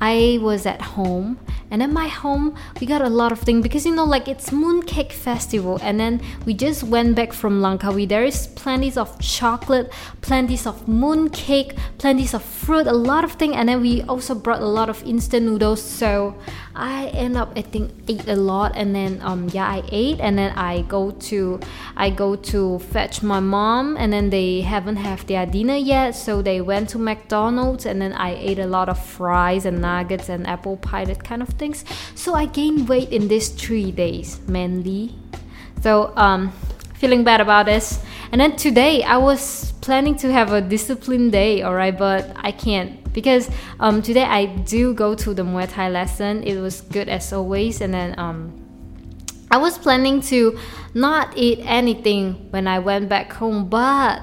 [0.00, 1.38] i was at home.
[1.70, 4.50] And at my home we got a lot of things because you know like it's
[4.50, 5.80] mooncake festival.
[5.82, 8.08] And then we just went back from langkawi.
[8.08, 13.54] There is plenty of chocolate plenty of mooncake plenty of fruit a lot of things
[13.56, 15.82] and then we also brought a lot of instant noodles.
[15.82, 16.36] So
[16.74, 20.50] i end up eating ate a lot and then um yeah i ate and then
[20.58, 21.60] i go to
[21.96, 26.42] i go to fetch my mom and then they haven't have their dinner yet so
[26.42, 30.46] they went to mcdonald's and then i ate a lot of fries and nuggets and
[30.46, 31.84] apple pie that kind of things.
[32.14, 35.14] So I gained weight in these three days mainly.
[35.82, 36.52] So um,
[36.94, 38.02] feeling bad about this.
[38.32, 43.03] And then today I was planning to have a disciplined day, alright, but I can't
[43.14, 43.48] because
[43.80, 46.42] um, today I do go to the Muay Thai lesson.
[46.42, 48.52] It was good as always, and then um,
[49.50, 50.58] I was planning to
[50.92, 54.20] not eat anything when I went back home, but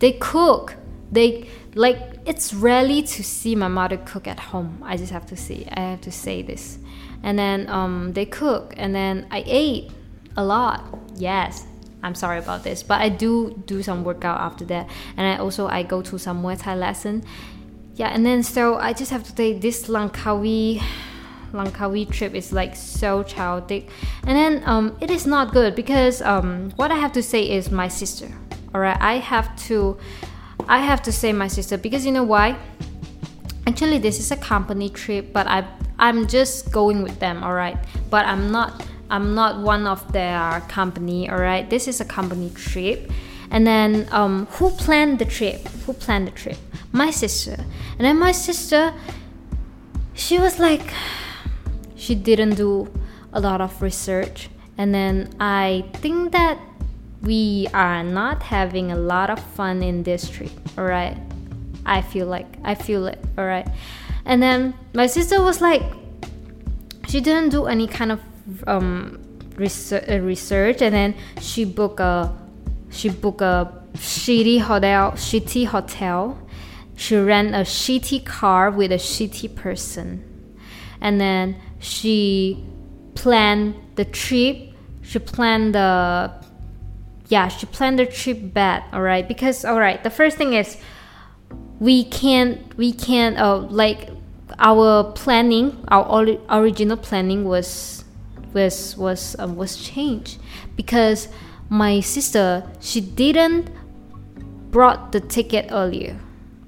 [0.00, 0.74] they cook.
[1.12, 4.82] They like it's rarely to see my mother cook at home.
[4.82, 6.78] I just have to say, I have to say this.
[7.22, 9.92] And then um, they cook, and then I ate
[10.36, 10.98] a lot.
[11.14, 11.66] Yes,
[12.02, 15.68] I'm sorry about this, but I do do some workout after that, and I also
[15.68, 17.24] I go to some Muay Thai lesson.
[17.94, 20.82] Yeah, and then so I just have to say this Langkawi.
[21.52, 23.90] Langkawi trip is like so chaotic,
[24.26, 27.70] and then um, it is not good because um, what I have to say is
[27.70, 28.28] my sister.
[28.74, 29.98] Alright, I have to
[30.68, 32.56] I have to say my sister because you know why?
[33.66, 35.66] Actually, this is a company trip, but I
[35.98, 37.76] I'm just going with them, all right.
[38.08, 41.68] But I'm not I'm not one of their company, all right.
[41.68, 43.12] This is a company trip,
[43.52, 45.68] and then um, who planned the trip?
[45.86, 46.58] Who planned the trip?
[46.90, 48.92] My sister, and then my sister,
[50.14, 50.92] she was like,
[51.94, 52.92] she didn't do
[53.32, 56.58] a lot of research, and then I think that
[57.22, 61.16] we are not having a lot of fun in this trip all right
[61.86, 63.68] i feel like i feel it all right
[64.24, 65.84] and then my sister was like
[67.12, 68.20] she didn't do any kind of
[68.66, 69.18] um,
[69.56, 70.80] research, uh, research.
[70.82, 72.32] And then she booked a
[72.92, 76.38] she booked a shitty hotel shitty hotel.
[76.94, 80.22] She rent a shitty car with a shitty person.
[81.00, 82.64] And then she
[83.14, 84.72] planned the trip.
[85.00, 86.32] She planned the
[87.28, 89.26] yeah, she planned the trip bad, all right?
[89.26, 90.76] Because all right, the first thing is
[91.80, 94.10] we can't we can't uh, like
[94.58, 98.04] our planning, our original planning was
[98.52, 100.38] was was um, was changed.
[100.76, 101.28] Because
[101.72, 103.70] my sister she didn't
[104.70, 106.14] brought the ticket earlier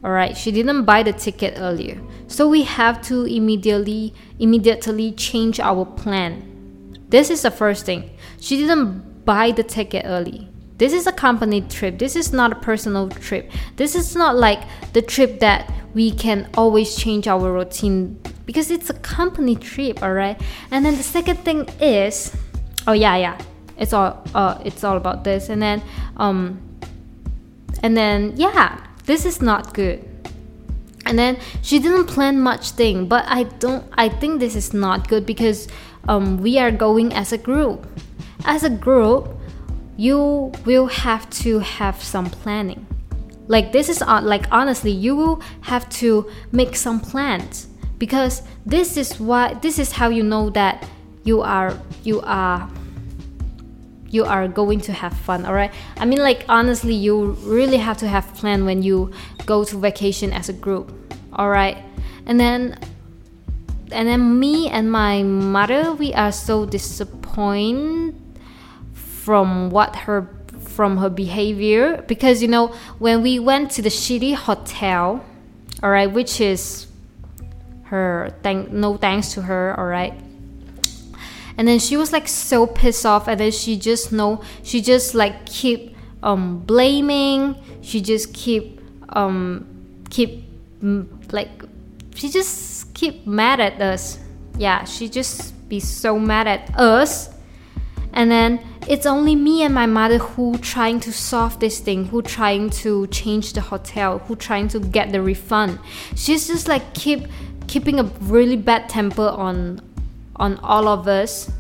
[0.03, 5.61] all right she didn't buy the ticket earlier so we have to immediately immediately change
[5.61, 8.09] our plan this is the first thing
[8.41, 12.01] she didn't buy the ticket early this is a company trip.
[12.01, 13.53] This is not a personal trip.
[13.77, 14.61] This is not like
[14.93, 20.13] the trip that we can always change our routine because it's a company trip, all
[20.13, 20.41] right?
[20.73, 22.35] And then the second thing is
[22.89, 23.39] oh yeah, yeah.
[23.79, 25.49] It's all uh it's all about this.
[25.49, 25.83] And then
[26.17, 26.61] um
[27.83, 30.05] and then yeah, this is not good.
[31.07, 35.09] And then she didn't plan much thing, but I don't I think this is not
[35.09, 35.69] good because
[36.09, 37.87] um we are going as a group.
[38.45, 39.29] As a group,
[39.97, 42.87] you will have to have some planning
[43.47, 47.69] like this is uh, like honestly you will have to make some plans
[47.99, 50.89] because this is what this is how you know that
[51.25, 52.69] you are you are
[54.15, 55.73] you are going to have fun all right?
[55.97, 59.11] I mean like honestly you really have to have plan when you
[59.45, 60.93] go to vacation as a group
[61.33, 61.79] all right?
[62.27, 62.79] And then
[63.91, 68.15] and then me and my mother we are so disappointed
[68.93, 70.29] from what her
[70.61, 75.25] from her behavior because you know when we went to the shitty hotel
[75.83, 76.87] all right which is
[77.85, 80.15] her thank no thanks to her all right
[81.57, 83.29] and then she was like so pissed off.
[83.29, 87.57] And then she just know she just like keep um blaming.
[87.83, 88.81] She just keep
[89.11, 89.67] um
[90.11, 90.45] keep
[91.31, 91.51] like
[92.15, 94.19] she just keep mad at us.
[94.59, 97.31] Yeah she just be so mad at us.
[98.13, 102.23] And then it's only me and my mother who trying to solve this thing who
[102.23, 105.79] trying to change the hotel who trying to get the refund.
[106.17, 107.27] She's just like keep
[107.67, 109.81] keeping a really bad temper on
[110.37, 111.51] on all of us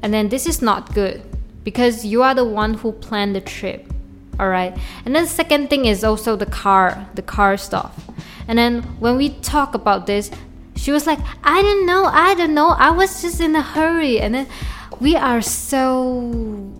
[0.00, 1.22] and then this is not good
[1.64, 3.92] because you are the one who planned the trip
[4.38, 8.04] all right and then the second thing is also the car the car stuff
[8.48, 10.30] And then when we talk about this,
[10.76, 14.20] she was like, I don't know, I don't know, I was just in a hurry.
[14.20, 14.46] And then
[15.00, 16.72] we are so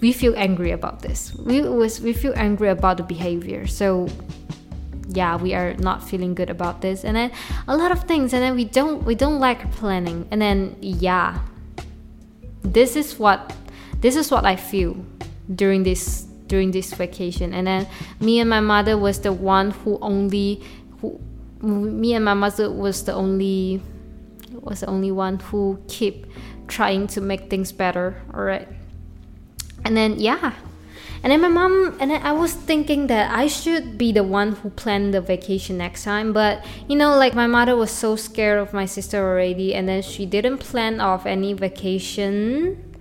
[0.00, 1.34] we feel angry about this.
[1.34, 3.66] We was we feel angry about the behavior.
[3.66, 4.08] So
[5.08, 7.04] yeah, we are not feeling good about this.
[7.04, 7.32] And then
[7.68, 10.26] a lot of things and then we don't we don't like planning.
[10.30, 11.40] And then yeah.
[12.62, 13.54] This is what
[14.00, 14.96] this is what I feel
[15.54, 17.52] during this during this vacation.
[17.52, 17.86] And then
[18.20, 20.62] me and my mother was the one who only
[21.00, 21.20] who
[21.60, 23.82] me and my mother was the only
[24.60, 26.26] was the only one who keep
[26.68, 28.68] trying to make things better all right
[29.84, 30.52] and then yeah
[31.24, 34.68] and then my mom and i was thinking that i should be the one who
[34.70, 38.74] planned the vacation next time but you know like my mother was so scared of
[38.74, 42.94] my sister already and then she didn't plan off any vacation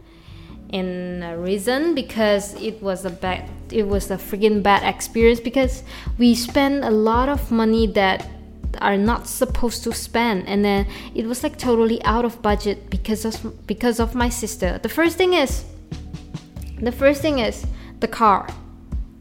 [0.69, 5.83] in a reason because it was a bad it was a freaking bad experience because
[6.17, 8.25] we spent a lot of money that
[8.81, 13.25] are not supposed to spend and then it was like totally out of budget because
[13.25, 14.79] of because of my sister.
[14.79, 15.65] The first thing is
[16.81, 17.65] the first thing is
[18.03, 18.47] the car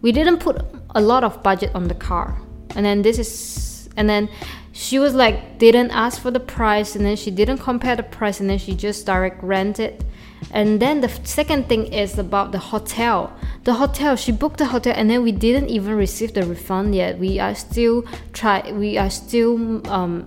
[0.02, 0.56] we didn't put
[1.00, 2.28] a lot of budget on the car
[2.76, 4.28] and then this is and then
[4.72, 8.40] she was like didn't ask for the price and then she didn't compare the price
[8.40, 10.04] and then she just direct rented
[10.50, 13.32] and then the second thing is about the hotel.
[13.64, 17.18] The hotel, she booked the hotel and then we didn't even receive the refund yet.
[17.18, 20.26] We are still try we are still um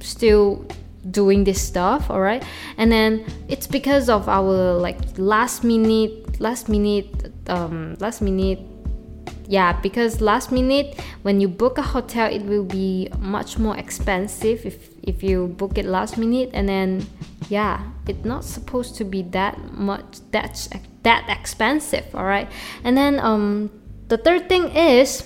[0.00, 0.66] still
[1.10, 2.44] doing this stuff, all right?
[2.76, 8.60] And then it's because of our like last minute last minute um last minute.
[9.48, 14.66] Yeah because last minute when you book a hotel it will be much more expensive
[14.66, 16.50] if if you book it last minute.
[16.52, 17.06] And then
[17.48, 20.68] yeah it's not supposed to be that much that's
[21.02, 22.50] that expensive all right?
[22.82, 23.70] And then um
[24.08, 25.22] the third thing is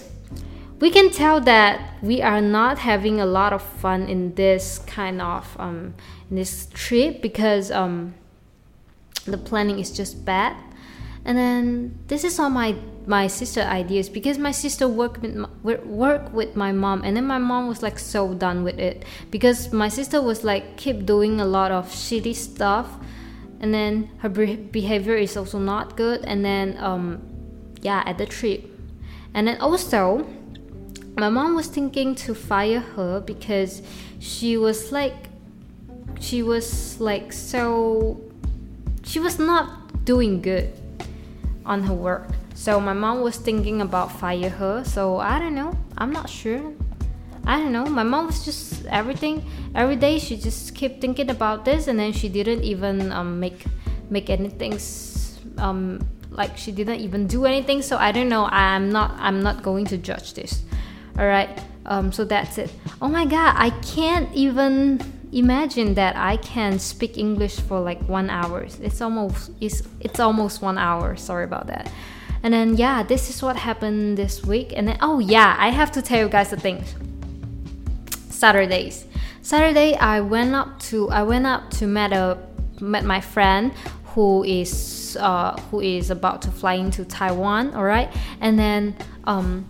[0.80, 5.20] we can tell that we are not having a lot of fun in this kind
[5.20, 5.94] of um
[6.30, 8.14] in this trip because um
[9.26, 10.56] the planning is just bad
[11.30, 12.74] and then this is all my
[13.06, 17.24] my sister ideas because my sister worked with my, work with my mom and then
[17.24, 19.04] my mom was like so done with it.
[19.30, 22.96] Because my sister was like keep doing a lot of shitty stuff
[23.60, 27.22] and then her behavior is also not good and then um
[27.80, 28.68] yeah at the trip.
[29.32, 30.26] And then also
[31.16, 33.82] my mom was thinking to fire her because
[34.18, 35.28] she was like
[36.18, 38.20] she was like so
[39.04, 40.74] she was not doing good
[41.70, 42.26] on her work.
[42.54, 44.82] So my mom was thinking about fire her.
[44.84, 45.78] So I don't know.
[45.96, 46.60] I'm not sure.
[47.46, 47.86] I don't know.
[47.86, 50.18] My mom was just everything every day.
[50.18, 53.64] She just kept thinking about this, and then she didn't even um, make
[54.10, 54.76] make anything
[55.56, 57.80] um, like she didn't even do anything.
[57.80, 58.44] So I don't know.
[58.50, 60.62] I'm not I'm not going to judge this.
[61.16, 61.48] All right.
[61.86, 62.70] Um, so that's it.
[63.00, 65.00] Oh my god, I can't even
[65.32, 68.66] imagine that I can speak English for like one hour.
[68.80, 71.16] It's almost it's it's almost one hour.
[71.16, 71.90] Sorry about that.
[72.42, 74.72] And then yeah, this is what happened this week.
[74.74, 76.94] And then oh yeah, I have to tell you guys the things.
[78.28, 79.06] Saturdays.
[79.42, 82.38] Saturday I went up to I went up to met a
[82.80, 83.72] met my friend
[84.14, 87.74] who is uh, who is about to fly into Taiwan.
[87.74, 88.10] All right,
[88.40, 89.68] and then um,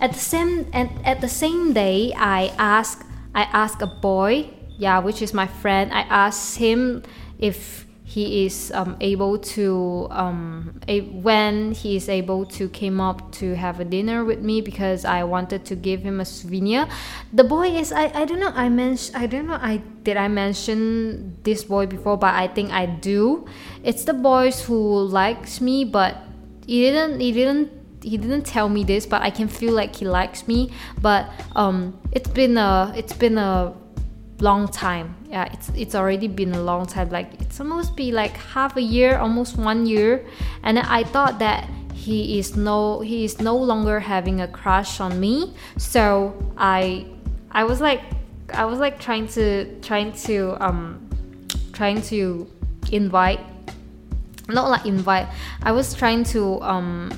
[0.00, 3.02] at the same at, at the same day I asked
[3.34, 4.50] I asked a boy
[4.82, 5.92] yeah, which is my friend.
[5.92, 7.04] I asked him
[7.38, 13.30] if he is um, able to um, a, when he is able to came up
[13.40, 16.88] to have a dinner with me because I wanted to give him a souvenir.
[17.32, 20.26] The boy is I, I don't know I mentioned I don't know I did I
[20.26, 23.46] mention this boy before but I think I do.
[23.84, 26.18] It's the boys who likes me but
[26.66, 27.70] he didn't he didn't
[28.02, 31.96] he didn't tell me this but I can feel like he likes me but um
[32.10, 33.74] it's been a it's been a
[34.42, 35.14] long time.
[35.30, 37.10] Yeah it's it's already been a long time.
[37.10, 40.26] Like it's almost be like half a year almost one year.
[40.62, 45.20] And i thought that he is no he is no longer having a crush on
[45.20, 45.54] me.
[45.78, 47.06] So i
[47.52, 48.02] i was like
[48.52, 51.08] i was like trying to trying to um
[51.72, 52.46] trying to
[52.90, 53.40] invite
[54.48, 55.28] not like invite.
[55.62, 57.10] I was trying to um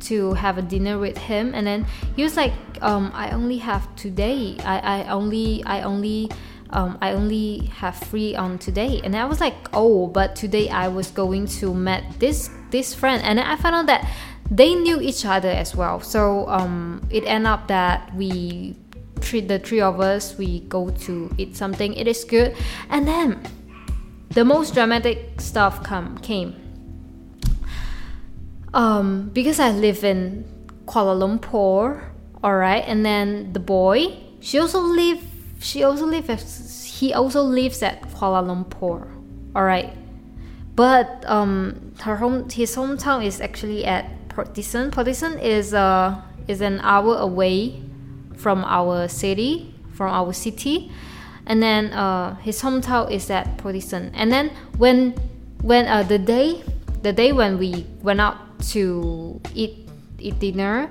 [0.00, 1.54] to have a dinner with him.
[1.54, 2.52] And then he was like
[2.82, 4.56] um i only have today.
[4.64, 6.30] I i only i only
[6.70, 9.00] um, I only have free on today.
[9.04, 13.22] And I was like, oh, but today I was going to meet this this friend,
[13.22, 14.10] and I found out that
[14.50, 16.00] they knew each other as well.
[16.00, 18.76] So um, it ended up that we
[19.20, 20.36] treat the three of us.
[20.36, 21.94] We go to eat something.
[21.94, 22.56] It is good,
[22.90, 23.40] and then
[24.30, 26.54] the most dramatic stuff come came.
[28.74, 30.44] Um, because I live in
[30.84, 32.02] Kuala Lumpur,
[32.44, 35.22] all right, and then the boy she also live
[35.58, 39.08] she also lives he also lives at Kuala Lumpur.
[39.54, 39.96] All right
[40.74, 44.92] but um her home his hometown is actually at Port Dickson
[45.38, 47.82] is uh is an hour away
[48.36, 50.92] from our city from our city.
[51.46, 53.74] And then uh, his hometown is at Port
[54.14, 55.12] And then when
[55.62, 56.62] when uh, the day
[57.02, 58.36] the day when we went out
[58.76, 59.88] to eat
[60.18, 60.90] eat dinner,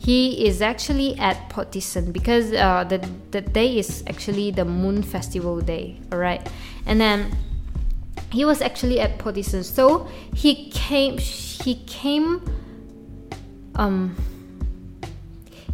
[0.00, 5.02] he is actually at Port Dickson because uh, the the day is actually the Moon
[5.02, 6.00] Festival day.
[6.10, 6.40] All right,
[6.86, 7.36] and then
[8.32, 9.62] he was actually at Port Dickson.
[9.62, 12.40] So he came he came
[13.74, 14.16] um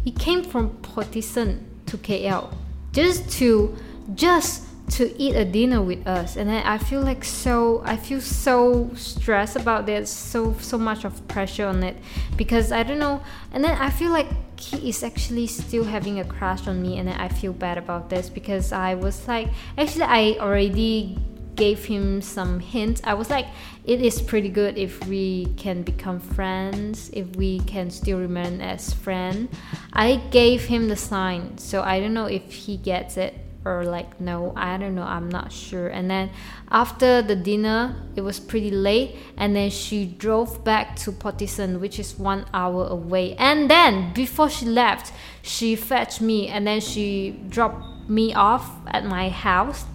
[0.03, 2.53] he came from Port Dickson to KL
[2.91, 3.77] just to
[4.13, 6.35] just to eat a dinner with us.
[6.37, 11.03] And then i feel like so i feel so stressed about this so so much
[11.03, 11.97] of pressure on it
[12.35, 13.21] because i don't know.
[13.51, 14.27] And then i feel like
[14.59, 18.09] he is actually still having a crush on me and then i feel bad about
[18.09, 21.17] this because i was like actually i already
[21.55, 23.01] gave him some hints.
[23.03, 23.47] I was like
[23.83, 28.93] it is pretty good if we can become friends if we can still remain as
[28.93, 29.49] friends
[29.91, 33.33] i gave him the sign so i don't know if he gets it
[33.67, 35.87] or like no i don't know i'm not sure.
[35.87, 36.29] And then
[36.71, 41.79] after the dinner it was pretty late and then she drove back to Port Dickson
[41.79, 43.35] which is one hour away.
[43.35, 49.05] And then before she left she fetched me and then she dropped me off at
[49.05, 49.85] my house.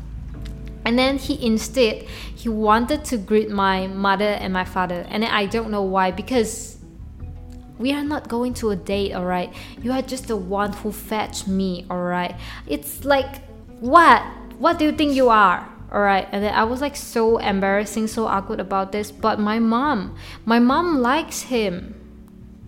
[0.85, 2.03] And then he instead
[2.35, 5.07] he wanted to greet my mother and my father.
[5.09, 6.79] And i don't know why because
[7.79, 9.53] we are not going to a date all right
[9.83, 13.43] you are just the one who fetched me all right it's like
[13.83, 14.23] what?
[14.59, 15.69] What do you think you are?
[15.93, 19.11] Alright, and then I was like so embarrassing, so awkward about this.
[19.11, 20.17] But my mom,
[20.47, 21.95] my mom likes him,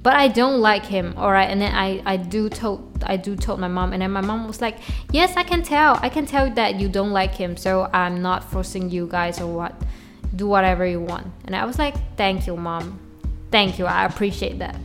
[0.02, 1.14] but I don't like him.
[1.16, 4.20] Alright, and then I I do told I do told my mom, and then my
[4.20, 4.78] mom was like,
[5.12, 8.50] yes, I can tell, I can tell that you don't like him, so I'm not
[8.50, 9.74] forcing you guys or what.
[10.34, 11.28] Do whatever you want.
[11.44, 12.98] And I was like, thank you, mom.
[13.52, 14.76] Thank you, I appreciate that.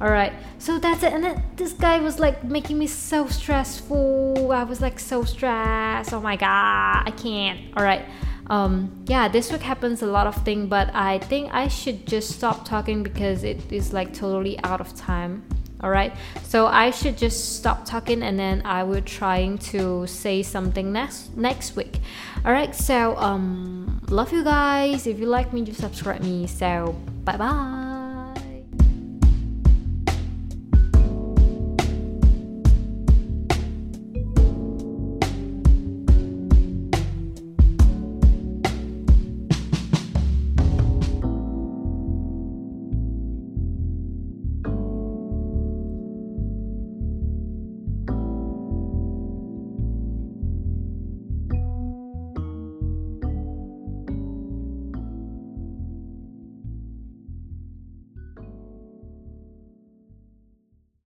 [0.00, 1.12] All right, so that's it.
[1.12, 4.52] And then this guy was like making me so stressful.
[4.52, 6.12] I was like so stressed.
[6.12, 7.60] Oh my god, I can't.
[7.76, 8.04] All right.
[8.48, 12.30] Um, yeah, this week happens a lot of things, but I think I should just
[12.30, 15.44] stop talking because it is like totally out of time.
[15.80, 16.14] All right,
[16.44, 21.36] so I should just stop talking and then I will trying to say something next
[21.36, 22.00] next week.
[22.44, 25.06] All right, so um, love you guys.
[25.06, 26.46] If you like me, just subscribe me.
[26.46, 27.93] So bye bye.